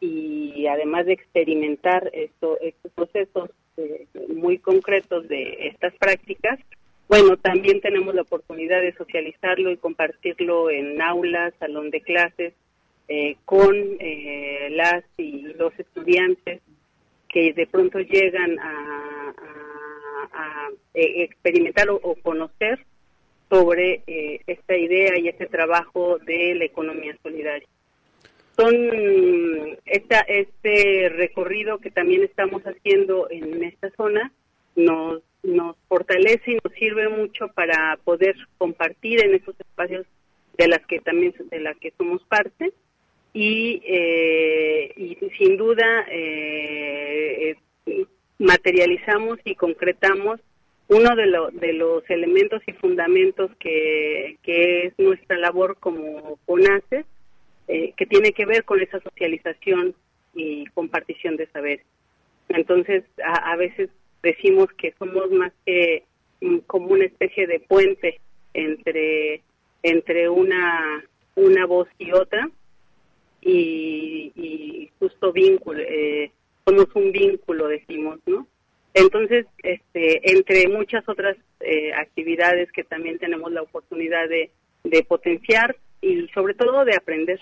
[0.00, 6.58] y además de experimentar esto, estos procesos eh, muy concretos de estas prácticas,
[7.08, 12.54] bueno, también tenemos la oportunidad de socializarlo y compartirlo en aulas, salón de clases,
[13.08, 16.62] eh, con eh, las y los estudiantes
[17.28, 19.34] que de pronto llegan a,
[20.94, 22.84] experimentar o, conocer
[23.48, 24.02] sobre
[24.46, 27.66] esta idea y este trabajo de la economía solidaria
[28.60, 34.32] son esta, este recorrido que también estamos haciendo en esta zona
[34.76, 40.06] nos nos fortalece y nos sirve mucho para poder compartir en esos espacios
[40.58, 42.72] de las que también de las que somos parte.
[43.32, 47.56] Y, eh, sin duda eh,
[48.38, 50.40] materializamos y concretamos
[50.88, 57.06] uno de, de los elementos y fundamentos que, que es nuestra labor como CONACES
[57.72, 59.94] eh, que tiene que ver con esa socialización
[60.34, 61.82] y compartición de saber.
[62.48, 63.90] Entonces, a, veces
[64.24, 66.02] decimos que somos más que
[66.40, 68.20] mm, como una especie de puente
[68.54, 69.42] entre
[69.84, 71.04] entre una
[71.36, 72.50] una voz y otra
[73.40, 76.32] y, justo vínculo eh,
[76.66, 78.48] somos un vínculo decimos no
[78.92, 84.50] entonces este entre muchas otras eh, actividades que también tenemos la oportunidad de,
[84.82, 87.40] de potenciar y sobre todo de aprender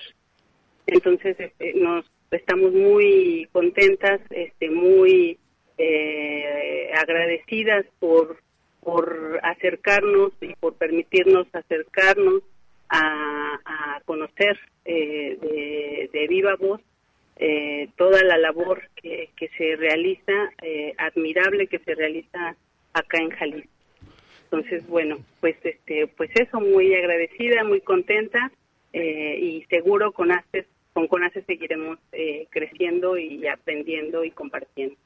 [0.88, 5.38] entonces este, nos estamos muy contentas, este, muy
[5.76, 8.38] eh, agradecidas por,
[8.80, 12.42] por acercarnos y por permitirnos acercarnos
[12.88, 16.80] a, conocer eh, de, viva voz
[17.36, 20.32] eh, toda la labor que, que se realiza,
[20.96, 22.56] admirable que se realiza
[22.94, 23.70] acá en Jalisco.
[24.44, 28.50] Entonces, bueno, pues este, pues eso, muy agradecida, muy contenta
[28.94, 30.64] y seguro con ACES
[30.98, 34.96] con CONACE seguiremos eh, creciendo y aprendiendo y compartiendo.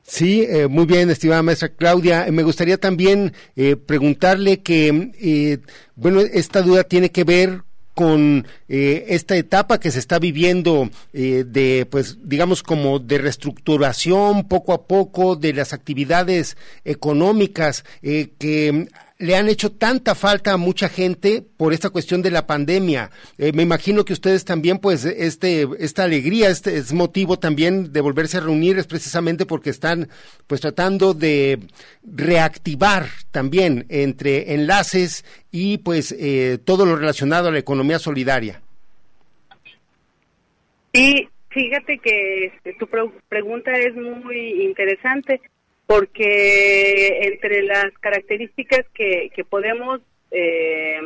[0.00, 2.26] Sí, eh, muy bien, estimada maestra Claudia.
[2.32, 5.60] Me gustaría también eh, preguntarle que,
[5.96, 7.60] bueno, esta duda tiene que ver
[7.92, 14.86] con esta etapa que se está viviendo de, pues, digamos, como de reestructuración poco a
[14.86, 18.86] poco de las actividades económicas que
[19.18, 23.10] le han hecho tanta falta a mucha gente por esta cuestión de la pandemia.
[23.36, 28.00] Eh, me imagino que ustedes también, pues, este, esta alegría, este es motivo también de
[28.00, 30.08] volverse a reunir, es precisamente porque están,
[30.46, 31.58] pues, tratando de
[32.04, 38.62] reactivar también entre enlaces y, pues, eh, todo lo relacionado a la economía solidaria.
[40.94, 45.40] Sí, fíjate que este, tu pregunta es muy interesante
[45.88, 51.00] porque entre las características que, podemos eh,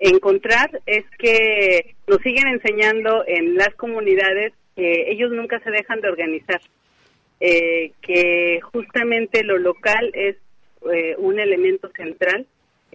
[0.00, 6.08] encontrar es que nos siguen enseñando en las comunidades que ellos nunca se dejan de
[6.08, 6.60] organizar,
[7.38, 10.34] eh, que justamente lo local es
[10.92, 12.46] eh, un elemento central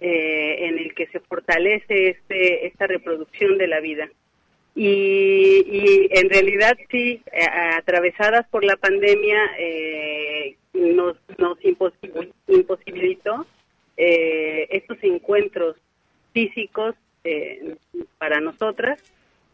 [0.04, 4.10] en el que se fortalece este, esta reproducción de la vida.
[4.74, 7.46] Y, en realidad sí, eh,
[7.76, 11.58] atravesadas por la pandemia, eh, nos, nos
[12.48, 13.46] imposibilitó
[13.96, 15.76] eh, estos encuentros
[16.32, 16.94] físicos
[18.18, 19.00] para nosotras,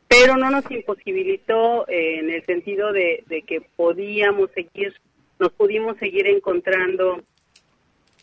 [0.06, 4.94] pero no nos imposibilitó en el sentido de, de, que podíamos seguir,
[5.38, 7.20] nos pudimos seguir encontrando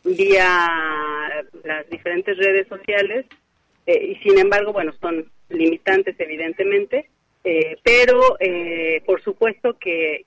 [0.04, 3.28] vía las diferentes redes sociales
[3.86, 7.08] y sin embargo, bueno, son limitantes evidentemente,
[7.44, 10.26] eh, pero eh, por supuesto que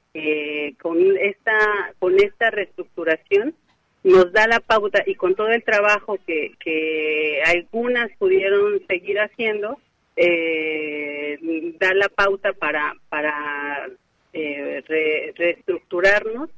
[0.80, 3.56] con esta con esta reestructuración
[4.04, 9.80] nos da la pauta y con todo el trabajo que, que algunas pudieron seguir haciendo
[10.14, 11.38] eh,
[11.80, 13.88] da la pauta para para
[14.32, 16.50] reestructurarnos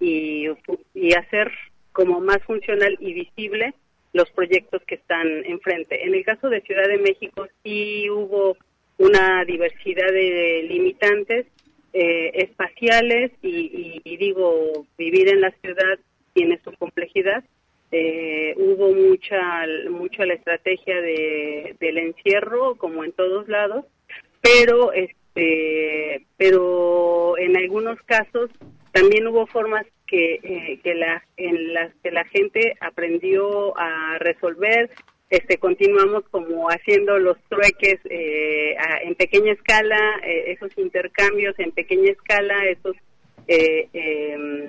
[0.00, 0.46] y,
[0.94, 1.52] y hacer
[1.92, 3.74] como más funcional y visible
[4.16, 6.04] los proyectos que están enfrente.
[6.04, 8.56] En el caso de Ciudad de México sí hubo
[8.98, 11.46] una diversidad de limitantes
[11.92, 15.98] eh, espaciales y, digo, vivir en la ciudad
[16.32, 17.44] tiene su complejidad.
[17.92, 23.84] Eh, hubo mucha mucha la estrategia de, del encierro como en todos lados
[24.40, 28.50] pero este pero en algunos casos
[28.90, 34.90] también hubo formas que, eh, que la, en las que la gente aprendió a resolver.
[35.28, 42.12] Este, continuamos como haciendo los trueques eh, en pequeña escala, eh, esos intercambios en pequeña
[42.12, 42.96] escala, esos
[43.48, 44.68] em,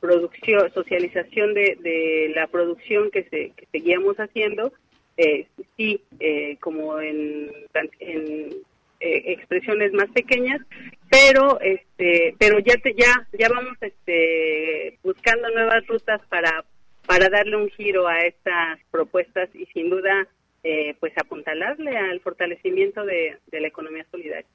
[0.00, 4.72] producción, socialización de, de, la producción que, se, que seguíamos haciendo,
[5.76, 6.02] sí,
[6.60, 7.50] como en,
[8.00, 8.50] en
[9.00, 10.60] expresiones más pequeñas,
[11.16, 16.64] pero este pero ya te, ya ya vamos este buscando nuevas rutas para
[17.06, 20.26] para darle un giro a estas propuestas y sin duda
[20.62, 24.46] eh, pues apuntalarle al fortalecimiento de, la economía solidaria.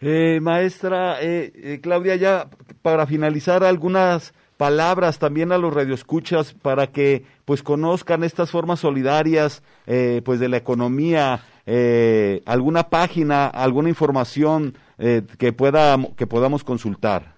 [0.00, 2.48] Eh, maestra eh, eh, Claudia, ya
[2.82, 9.62] para finalizar algunas palabras también a los radioescuchas para que pues conozcan estas formas solidarias
[9.86, 16.64] eh, pues de la economía, eh, alguna página, alguna información eh, que pueda que podamos
[16.64, 17.34] consultar.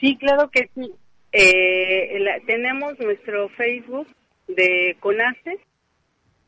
[0.00, 0.92] Sí, claro que sí.
[1.32, 4.06] Eh, la- tenemos nuestro Facebook
[4.48, 5.58] de CONACE.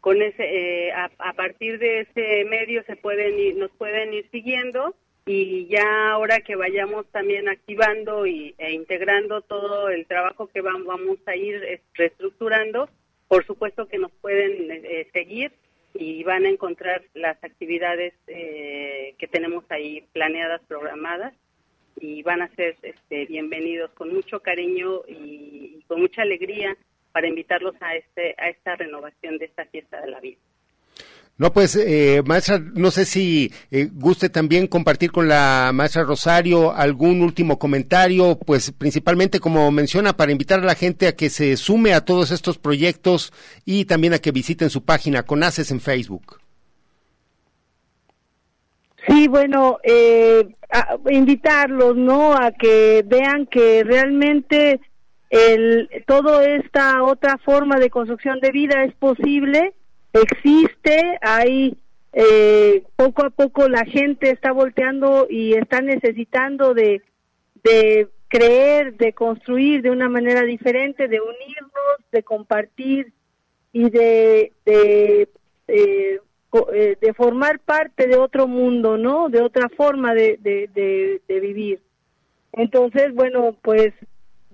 [0.00, 0.44] Con ese,
[0.88, 4.94] eh, a, a partir de ese medio se pueden ir, nos pueden ir siguiendo
[5.26, 10.84] y ya ahora que vayamos también activando y, e integrando todo el trabajo que vam-
[10.84, 12.88] vamos a ir eh, reestructurando,
[13.26, 15.50] por supuesto que nos pueden eh, seguir
[15.98, 21.34] y van a encontrar las actividades eh, que tenemos ahí planeadas, programadas
[22.00, 26.76] y van a ser este, bienvenidos con mucho cariño y, y con mucha alegría
[27.12, 30.38] para invitarlos a este a esta renovación de esta fiesta de la vida.
[31.38, 36.72] No, pues, eh, maestra, no sé si eh, guste también compartir con la maestra Rosario
[36.72, 41.58] algún último comentario, pues principalmente como menciona, para invitar a la gente a que se
[41.58, 43.34] sume a todos estos proyectos
[43.66, 46.38] y también a que visiten su página Conaces en Facebook.
[49.06, 50.56] Sí, bueno, eh,
[51.10, 52.32] invitarlos, ¿no?
[52.32, 54.80] A que vean que realmente
[55.28, 59.74] el, toda esta otra forma de construcción de vida es posible,
[60.12, 61.76] existe, hay
[62.12, 67.02] eh, poco a poco la gente está volteando y está necesitando de,
[67.62, 73.12] de creer, de construir de una manera diferente, de unirnos, de compartir
[73.72, 75.28] y de, de,
[75.68, 79.28] eh, co- eh, de formar parte de otro mundo, ¿no?
[79.28, 81.80] De otra forma de, de, de, de vivir.
[82.52, 83.92] Entonces, bueno, pues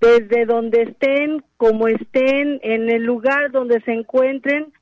[0.00, 4.72] desde donde estén, como estén, en el lugar donde se encuentren,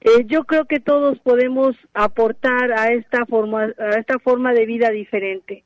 [0.00, 4.90] eh, yo creo que todos podemos aportar a esta forma, a esta forma de vida
[4.90, 5.64] diferente.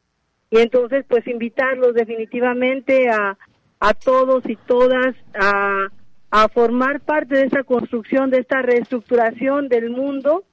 [0.51, 3.37] Y entonces, pues invitarlos definitivamente a,
[3.81, 5.89] a todos y todas a,
[6.31, 10.45] a formar parte de esa construcción, de esta reestructuración del mundo,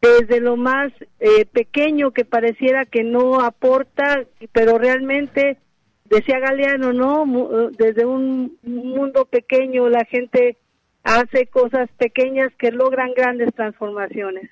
[0.00, 5.58] desde lo más eh, pequeño que pareciera que no aporta, pero realmente,
[6.04, 7.70] decía Galeano, ¿no?
[7.70, 10.58] Desde un mundo pequeño la gente
[11.06, 14.50] hace cosas pequeñas que logran grandes transformaciones.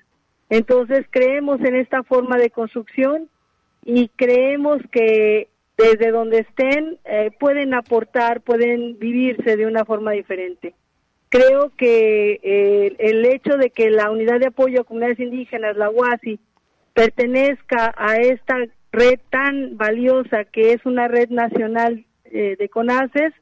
[0.49, 3.29] Entonces creemos en esta forma de construcción
[3.83, 10.73] y creemos que desde donde estén eh, pueden aportar, pueden vivirse de una forma diferente.
[11.27, 15.89] Creo que eh, el hecho de que la Unidad de Apoyo a Comunidades Indígenas, la
[15.89, 16.39] UASI,
[16.93, 18.55] pertenezca a esta
[18.93, 23.33] red tan valiosa que es una red nacional eh, de CONACES,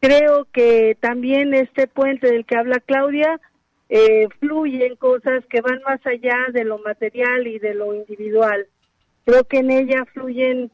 [0.00, 3.40] creo que también este puente del que habla Claudia
[3.88, 8.66] eh, fluye en cosas que van más allá de lo material y de lo individual.
[9.24, 10.70] Creo que en ella fluyen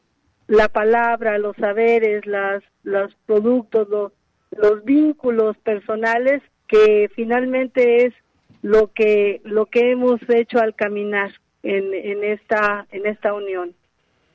[0.47, 4.13] la palabra, los saberes, las, los productos, los,
[4.51, 8.13] los vínculos personales que finalmente es
[8.61, 11.31] lo que lo que hemos hecho al caminar
[11.63, 13.73] en, en esta en esta unión.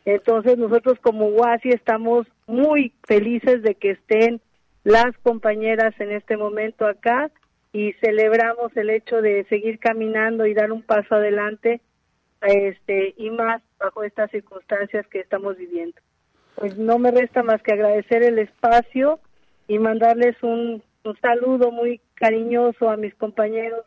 [0.05, 4.41] Entonces nosotros como UASI estamos muy felices de que estén
[4.85, 7.31] las compañeras en este momento acá
[7.73, 11.81] y celebramos el hecho de seguir caminando y dar un paso adelante
[12.43, 15.97] este y más bajo estas circunstancias que estamos viviendo.
[16.57, 19.21] Pues no me resta más que agradecer el espacio
[19.69, 23.85] y mandarles un, un saludo muy cariñoso a mis compañeros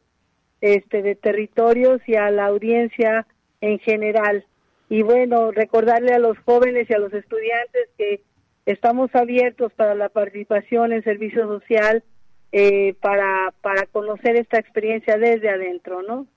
[0.62, 3.28] este de territorios y a la audiencia
[3.62, 4.46] en general.
[4.90, 8.22] Y bueno, recordarle a los jóvenes y a los estudiantes que
[8.66, 12.04] estamos abiertos para la participación en servicio social
[12.52, 16.28] eh, para, para conocer esta experiencia desde adentro, ¿no?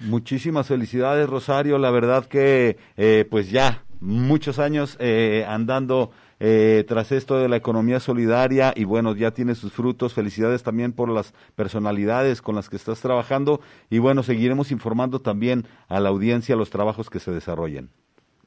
[0.00, 1.76] Muchísimas felicidades, Rosario.
[1.78, 6.10] La verdad que, eh, pues ya, muchos años eh, andando
[6.42, 10.14] eh, tras esto de la economía solidaria y bueno, ya tiene sus frutos.
[10.14, 15.66] Felicidades también por las personalidades con las que estás trabajando y bueno, seguiremos informando también
[15.88, 17.90] a la audiencia los trabajos que se desarrollen.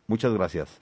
[0.08, 0.82] Muchas gracias.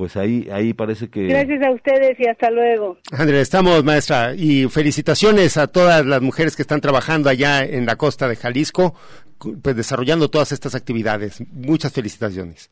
[0.00, 1.26] Pues ahí, ahí parece que...
[1.26, 2.96] Gracias a ustedes y hasta luego.
[3.12, 7.96] Andrea, estamos, maestra, y felicitaciones a todas las mujeres que están trabajando allá en la
[7.96, 8.94] costa de Jalisco,
[9.60, 11.42] pues desarrollando todas estas actividades.
[11.52, 12.70] Muchas felicitaciones.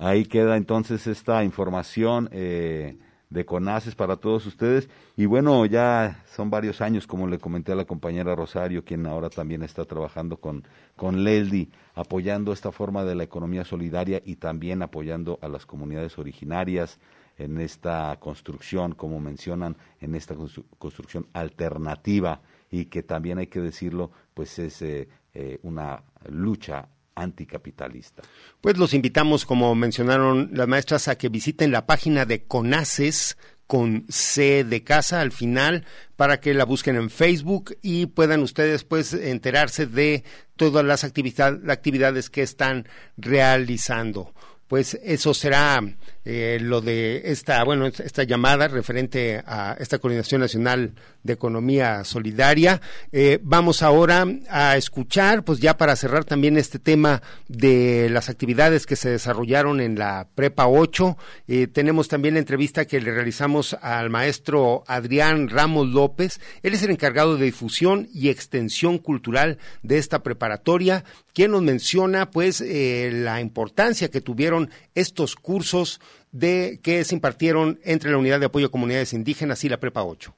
[0.00, 2.96] Ahí queda entonces esta información eh,
[3.30, 4.88] de CONACES para todos ustedes.
[5.16, 9.30] Y bueno, ya son varios años, como le comenté a la compañera Rosario, quien ahora
[9.30, 10.64] también está trabajando con,
[10.96, 16.18] con Leldi, apoyando esta forma de la economía solidaria y también apoyando a las comunidades
[16.18, 16.98] originarias
[17.38, 20.34] en esta construcción, como mencionan, en esta
[20.78, 28.22] construcción alternativa y que también hay que decirlo, pues es eh, eh, una lucha anticapitalista.
[28.60, 33.36] Pues los invitamos, como mencionaron las maestras, a que visiten la página de CONACES
[33.66, 38.84] con C de casa al final para que la busquen en Facebook y puedan ustedes
[38.84, 40.22] pues enterarse de
[40.54, 42.86] todas las actividades que están
[43.16, 44.32] realizando
[44.68, 45.82] pues eso será
[46.28, 52.80] eh, lo de esta, bueno, esta llamada referente a esta Coordinación Nacional de Economía Solidaria.
[53.12, 58.86] Eh, vamos ahora a escuchar, pues ya para cerrar también este tema de las actividades
[58.86, 63.74] que se desarrollaron en la Prepa 8, eh, tenemos también la entrevista que le realizamos
[63.74, 66.40] al maestro Adrián Ramos López.
[66.64, 72.30] Él es el encargado de difusión y extensión cultural de esta preparatoria, quien nos menciona
[72.30, 74.55] pues la importancia que tuvieron
[74.94, 76.00] estos cursos
[76.32, 80.04] de que se impartieron entre la Unidad de Apoyo a Comunidades Indígenas y la Prepa
[80.04, 80.34] 8.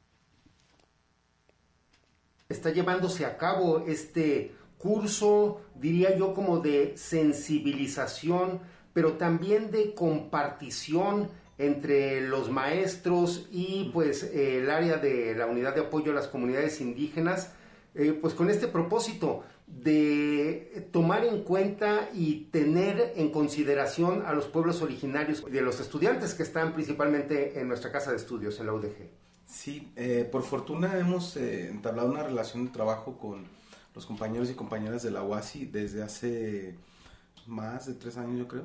[2.49, 8.61] Está llevándose a cabo este curso, diría yo, como de sensibilización,
[8.93, 15.83] pero también de compartición entre los maestros y pues el área de la unidad de
[15.83, 17.53] apoyo a las comunidades indígenas,
[17.95, 24.47] eh, pues con este propósito de tomar en cuenta y tener en consideración a los
[24.47, 28.73] pueblos originarios de los estudiantes que están principalmente en nuestra casa de estudios, en la
[28.73, 29.11] UDG.
[29.47, 33.45] Sí, eh, por fortuna hemos eh, entablado una relación de trabajo con
[33.95, 36.75] los compañeros y compañeras de la UASI desde hace
[37.47, 38.65] más de tres años, yo creo.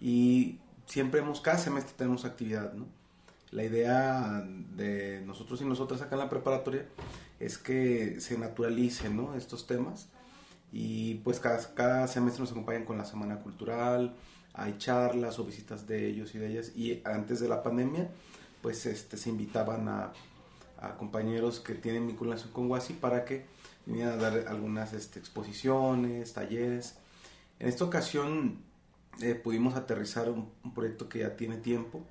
[0.00, 2.86] Y siempre hemos, cada semestre tenemos actividad, ¿no?
[3.50, 4.44] La idea
[4.76, 6.86] de nosotros y nosotras acá en la preparatoria
[7.38, 9.28] es que se naturalicen.
[9.36, 10.08] Estos temas
[10.76, 14.16] y pues cada, semestre nos acompañan con la Semana Cultural,
[14.54, 18.10] hay charlas o visitas de ellos y de ellas y antes de la pandemia
[18.60, 20.12] pues este, se invitaban a,
[20.98, 23.46] compañeros que tienen vinculación con WASI para que
[23.86, 26.96] vinieran a dar algunas este, exposiciones, talleres.
[27.58, 28.58] En esta ocasión
[29.22, 32.02] eh, pudimos aterrizar un, proyecto que ya tiene tiempo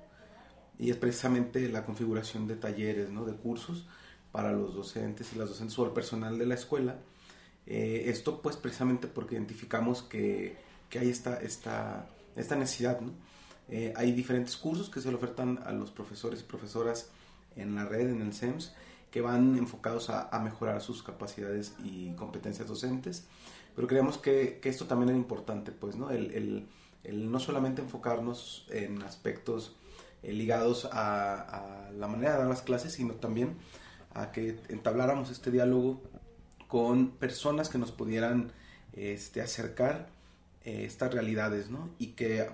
[0.78, 3.26] y es precisamente la configuración de talleres, ¿no?
[3.26, 3.86] de cursos
[4.32, 6.96] para los docentes y las docentes o el personal de la escuela
[7.66, 10.56] eh, esto pues precisamente porque identificamos que,
[10.90, 12.06] que hay esta, esta,
[12.36, 13.00] esta necesidad.
[13.00, 13.12] ¿no?
[13.68, 17.10] Eh, hay diferentes cursos que se le ofertan a los profesores y profesoras
[17.56, 18.74] en la red, en el SEMS,
[19.10, 23.26] que van enfocados a, a mejorar sus capacidades y competencias docentes.
[23.74, 26.10] Pero creemos que, que esto también es importante, pues, ¿no?
[26.10, 26.66] El, el,
[27.04, 29.76] el no solamente enfocarnos en aspectos
[30.22, 33.56] eh, ligados a, a, la manera de dar las clases, sino también
[34.14, 36.02] a que entabláramos este diálogo
[36.68, 38.52] con personas que nos pudieran
[38.92, 40.08] este, acercar
[40.64, 41.90] eh, estas realidades, ¿no?
[41.98, 42.48] Y que,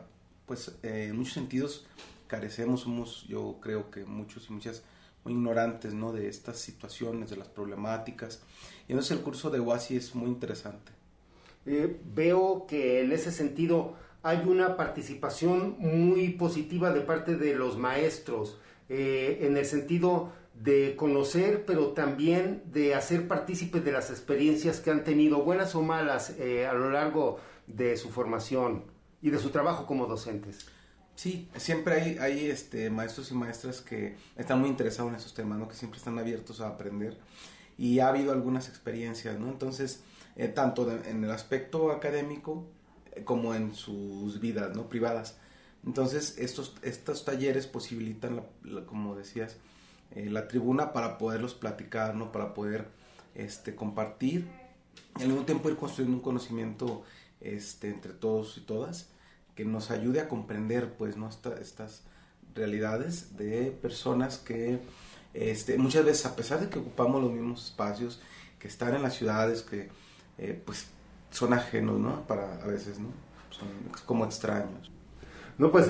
[0.47, 1.87] pues, eh, en muchos sentidos
[2.27, 4.83] carecemos, somos, yo creo que muchos y muchas
[5.25, 6.13] muy ignorantes, ¿no?
[6.13, 8.43] De estas situaciones, de las problemáticas.
[8.89, 10.93] Y entonces el curso de WASI es muy interesante.
[11.67, 17.79] Eh, veo que en ese sentido hay una participación muy positiva de parte de los
[17.79, 18.59] maestros,
[18.93, 20.33] en el sentido
[20.63, 25.83] de conocer, pero también de hacer partícipes de las experiencias que han tenido, buenas o
[25.83, 28.85] malas, eh, a lo largo de su formación
[29.23, 30.67] y de su trabajo como docentes.
[31.15, 35.67] Sí, siempre hay, hay este, maestros y maestras que están muy interesados en esos temas,
[35.67, 37.17] que siempre están abiertos a aprender
[37.79, 39.49] y ha habido algunas experiencias, ¿no?
[39.49, 40.03] Entonces,
[40.37, 42.67] eh, tanto en el aspecto académico
[43.13, 44.89] eh, como en sus vidas ¿no?
[44.89, 45.39] privadas.
[45.87, 48.43] Entonces, estos, estos talleres posibilitan,
[48.87, 49.57] como decías,
[50.15, 52.33] eh, la tribuna para poderlos platicar, ¿no?
[52.33, 52.89] Para poder
[53.35, 54.49] este, compartir
[55.19, 57.05] y al mismo tiempo ir construyendo un conocimiento
[57.41, 59.09] este, entre todos y todas
[59.55, 61.29] que nos ayude a comprender pues ¿no?
[61.29, 62.03] estas
[62.55, 64.81] realidades de personas que
[65.35, 68.21] este, muchas veces a pesar de que ocupamos los mismos espacios
[68.59, 69.89] que están en las ciudades que
[70.39, 70.87] eh, pues
[71.31, 72.27] son ajenos ¿no?
[72.27, 73.09] para a veces ¿no?
[73.51, 73.69] son
[74.07, 74.91] como extraños
[75.61, 75.89] no, pues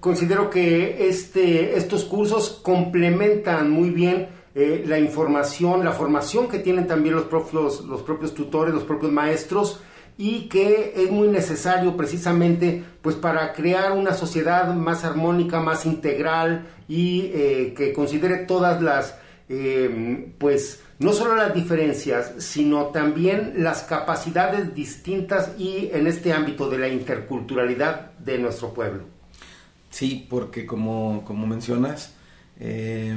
[0.00, 6.86] considero que este, estos cursos complementan muy bien eh, la información, la formación que tienen
[6.86, 9.80] también los propios, los propios tutores, los propios maestros
[10.18, 16.66] y que es muy necesario precisamente pues para crear una sociedad más armónica, más integral
[16.86, 19.16] y eh, que considere todas las
[19.48, 26.68] eh, pues no solo las diferencias, sino también las capacidades distintas y en este ámbito
[26.68, 29.04] de la interculturalidad de nuestro pueblo.
[29.90, 32.14] Sí, porque como, como mencionas,
[32.60, 33.14] Eh,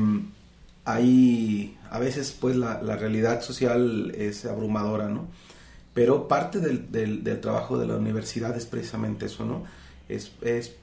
[0.86, 5.28] hay, a veces pues la, la, realidad social es abrumadora, ¿no?
[5.94, 9.64] Pero parte del, del, trabajo de la universidad es precisamente eso, ¿no?
[10.08, 10.76] Es, es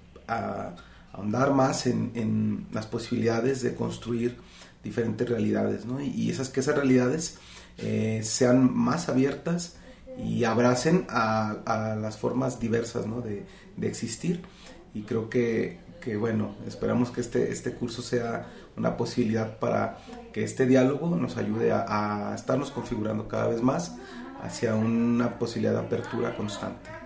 [1.13, 4.37] ahondar más en, en, las posibilidades de construir
[4.83, 6.01] diferentes realidades, ¿no?
[6.01, 7.39] Y, esas que esas realidades
[7.79, 9.77] eh, sean más abiertas
[10.19, 13.21] y abracen a, a las formas diversas, ¿no?
[13.21, 13.45] De,
[13.77, 14.43] de existir.
[14.95, 19.99] Y creo que, que, bueno, esperamos que este, este curso sea una posibilidad para
[20.33, 23.97] que este diálogo nos ayude a, a estarnos configurando cada vez más
[24.43, 26.99] hacia una posibilidad de apertura constante.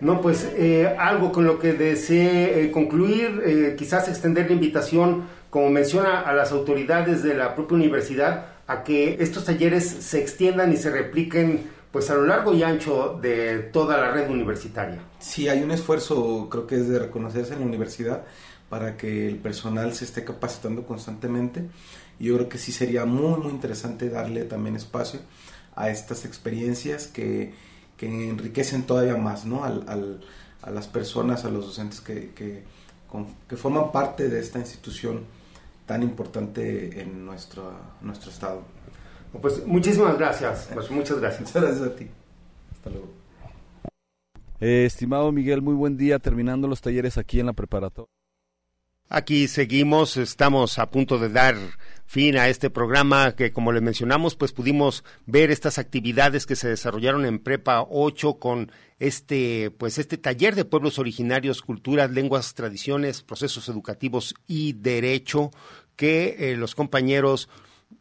[0.00, 5.24] No, pues eh, algo con lo que desee eh, concluir, eh, quizás extender la invitación,
[5.54, 10.72] como menciona, a las autoridades de la propia universidad, a que estos talleres se extiendan
[10.72, 14.98] y se repliquen pues a lo largo y ancho de toda la red universitaria.
[15.20, 18.24] Sí, hay un esfuerzo, creo que es de reconocerse en la universidad
[18.68, 21.68] para que el personal se esté capacitando constantemente.
[22.18, 25.20] Yo creo que sí sería muy, muy interesante darle también espacio
[25.76, 27.54] a estas experiencias que,
[27.96, 29.62] que enriquecen todavía más ¿no?
[29.62, 30.20] al,
[30.62, 32.64] a las personas, a los docentes que, que,
[33.56, 35.20] forman parte de esta institución
[35.86, 38.62] tan importante en nuestro, nuestro estado.
[39.40, 41.48] Pues muchísimas gracias, pues muchas gracias.
[41.48, 42.08] Muchas gracias a ti.
[42.72, 43.08] Hasta luego.
[44.60, 48.13] Eh, estimado Miguel, muy buen día, terminando los talleres aquí en la preparatoria.
[49.10, 51.56] Aquí seguimos, estamos a punto de dar
[52.06, 56.68] fin a este programa que como le mencionamos, pues pudimos ver estas actividades que se
[56.68, 63.22] desarrollaron en Prepa 8 con este pues este taller de pueblos originarios, culturas, lenguas, tradiciones,
[63.22, 65.50] procesos educativos y derecho
[65.96, 67.50] que eh, los compañeros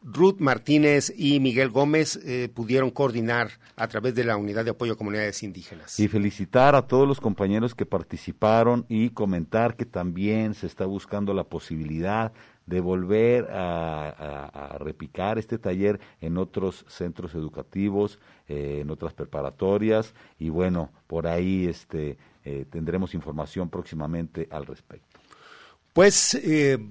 [0.03, 4.93] Ruth Martínez y Miguel Gómez eh, pudieron coordinar a través de la Unidad de Apoyo
[4.93, 5.99] a Comunidades Indígenas.
[5.99, 11.33] Y felicitar a todos los compañeros que participaron y comentar que también se está buscando
[11.33, 12.33] la posibilidad
[12.65, 19.13] de volver a, a, a repicar este taller en otros centros educativos, eh, en otras
[19.13, 25.19] preparatorias y bueno, por ahí este, eh, tendremos información próximamente al respecto.
[25.93, 26.41] Pues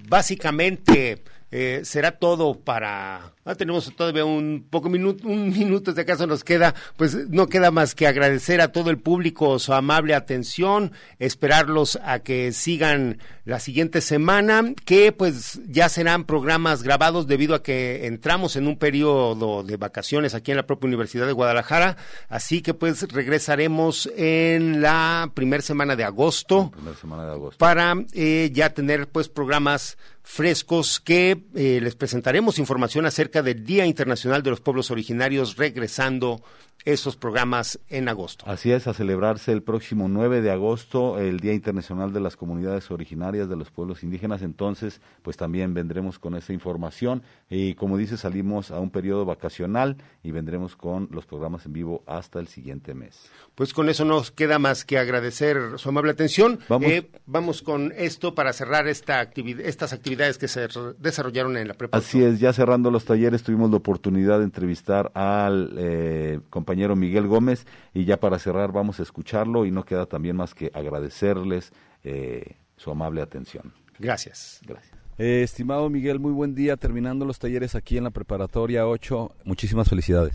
[0.07, 1.23] básicamente
[1.55, 3.31] eh, será todo para...
[3.45, 7.69] Ah, tenemos todavía un poco minuto, un minuto de acaso nos queda, pues no queda
[7.69, 13.59] más que agradecer a todo el público su amable atención, esperarlos a que sigan la
[13.59, 19.61] siguiente semana, que pues ya serán programas grabados debido a que entramos en un periodo
[19.61, 21.97] de vacaciones aquí en la propia Universidad de Guadalajara,
[22.29, 27.59] así que pues regresaremos en la primera semana de agosto, primera semana de agosto.
[27.59, 33.85] para eh, ya tener pues programas frescos que eh, les presentaremos información acerca del Día
[33.85, 36.41] Internacional de los Pueblos Originarios regresando
[36.85, 38.45] esos programas en agosto.
[38.47, 42.91] Así es, a celebrarse el próximo 9 de agosto el Día Internacional de las Comunidades
[42.91, 44.41] Originarias de los Pueblos Indígenas.
[44.41, 49.97] Entonces, pues también vendremos con esa información y como dice, salimos a un periodo vacacional
[50.23, 53.29] y vendremos con los programas en vivo hasta el siguiente mes.
[53.55, 56.59] Pues con eso nos queda más que agradecer su amable atención.
[56.67, 60.67] Vamos, eh, vamos con esto para cerrar esta actividad, estas actividades que se
[60.99, 62.23] desarrollaron en la preparación.
[62.23, 67.27] Así es, ya cerrando los talleres tuvimos la oportunidad de entrevistar al eh, compañero Miguel
[67.27, 71.71] Gómez y ya para cerrar vamos a escucharlo y no queda también más que agradecerles
[72.03, 73.73] eh, su amable atención.
[73.99, 74.61] Gracias.
[74.65, 74.93] Gracias.
[75.17, 79.35] Eh, estimado Miguel, muy buen día terminando los talleres aquí en la preparatoria 8.
[79.45, 80.33] Muchísimas felicidades.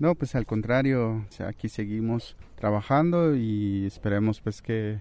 [0.00, 4.98] No, pues al contrario, o sea, aquí seguimos trabajando y esperemos pues que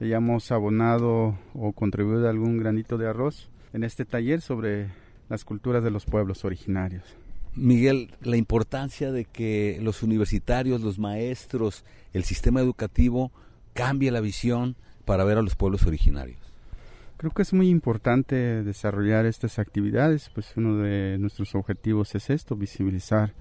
[0.00, 4.88] hayamos abonado o contribuido algún granito de arroz en este taller sobre
[5.28, 7.16] las culturas de los pueblos originarios.
[7.54, 13.32] Miguel, la importancia de que los universitarios, los maestros, el sistema educativo
[13.72, 16.38] cambie la visión para ver a los pueblos originarios.
[17.16, 22.54] Creo que es muy importante desarrollar estas actividades, pues uno de nuestros objetivos es esto,
[22.54, 23.34] visibilizar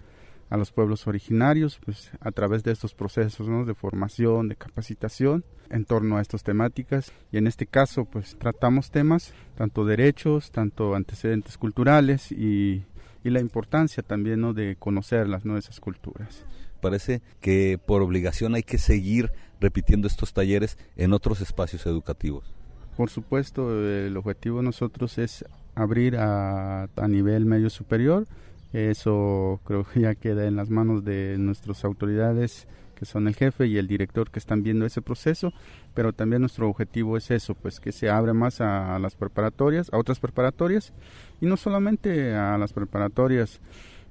[0.49, 5.85] a los pueblos originarios, pues a través de estos procesos de formación, de capacitación en
[5.85, 7.11] torno a estas temáticas.
[7.31, 12.83] Y en este caso, pues tratamos temas, tanto derechos, tanto antecedentes culturales y,
[13.28, 14.53] y la importancia también ¿no?
[14.53, 15.57] de conocerlas, ¿no?
[15.57, 16.45] esas culturas.
[16.82, 22.53] Parece que por obligación hay que seguir repitiendo estos talleres en otros espacios educativos.
[22.95, 28.28] Por supuesto, el objetivo de nosotros es abrir a, a nivel medio superior
[28.73, 33.67] eso creo que ya queda en las manos de nuestras autoridades que son el jefe
[33.67, 35.53] y el director que están viendo ese proceso,
[35.93, 39.99] pero también nuestro objetivo es eso, pues que se abra más a las preparatorias, a
[39.99, 40.93] otras preparatorias
[41.41, 43.59] y no solamente a las preparatorias.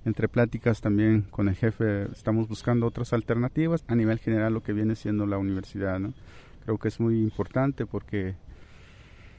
[0.05, 4.72] Entre pláticas también con el jefe estamos buscando otras alternativas a nivel general lo que
[4.72, 5.99] viene siendo la universidad.
[5.99, 6.14] ¿no?
[6.64, 8.37] Creo que es muy importante porque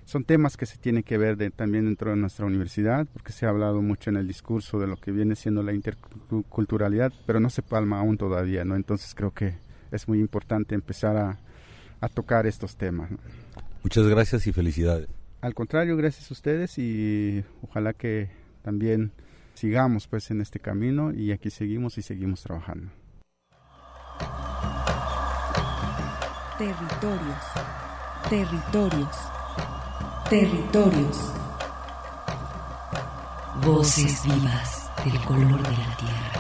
[0.03, 3.45] son temas que se tienen que ver de, también dentro de nuestra universidad, porque se
[3.45, 7.49] ha hablado mucho en el discurso de lo que viene siendo la interculturalidad, pero no
[7.49, 8.75] se palma aún todavía, ¿no?
[8.75, 9.55] Entonces creo que
[9.91, 11.38] es muy importante empezar a,
[11.99, 13.09] a tocar estos temas.
[13.83, 15.07] Muchas gracias y felicidades.
[15.47, 18.29] Al contrario, gracias a ustedes y ojalá que
[18.63, 19.13] también
[19.53, 22.91] sigamos pues en este camino y aquí seguimos y seguimos trabajando.
[26.57, 27.45] Territorios,
[28.29, 29.15] territorios,
[30.29, 31.31] territorios.
[33.63, 36.33] Voces vivas del color de la tierra.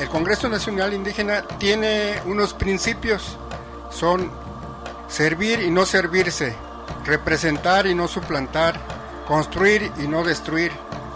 [0.00, 3.38] El Congreso Nacional Indígena tiene unos principios,
[3.92, 4.47] son
[5.08, 6.54] servir y no servirse,
[7.04, 8.78] representar y no suplantar,
[9.26, 10.72] construir y no destruir,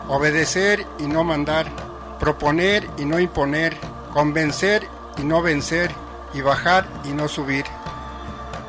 [0.08, 1.70] obedecer y no mandar,
[2.18, 3.76] proponer y no imponer,
[4.12, 5.94] convencer y no vencer,
[6.34, 7.64] y bajar y no subir.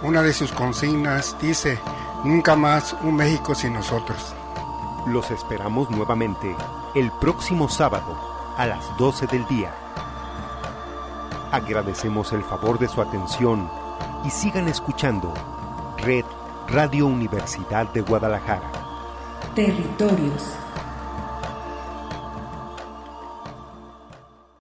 [0.02, 1.80] Una de sus consignas dice,
[2.24, 4.36] nunca más un México sin nosotros.
[5.08, 6.56] Los esperamos nuevamente
[6.96, 8.18] el próximo sábado
[8.58, 9.74] a las 12 del día.
[11.52, 13.70] Agradecemos el favor de su atención
[14.24, 15.34] y sigan escuchando
[15.98, 16.26] Red
[16.68, 18.72] Radio Universidad de Guadalajara.
[19.54, 20.63] Territorios.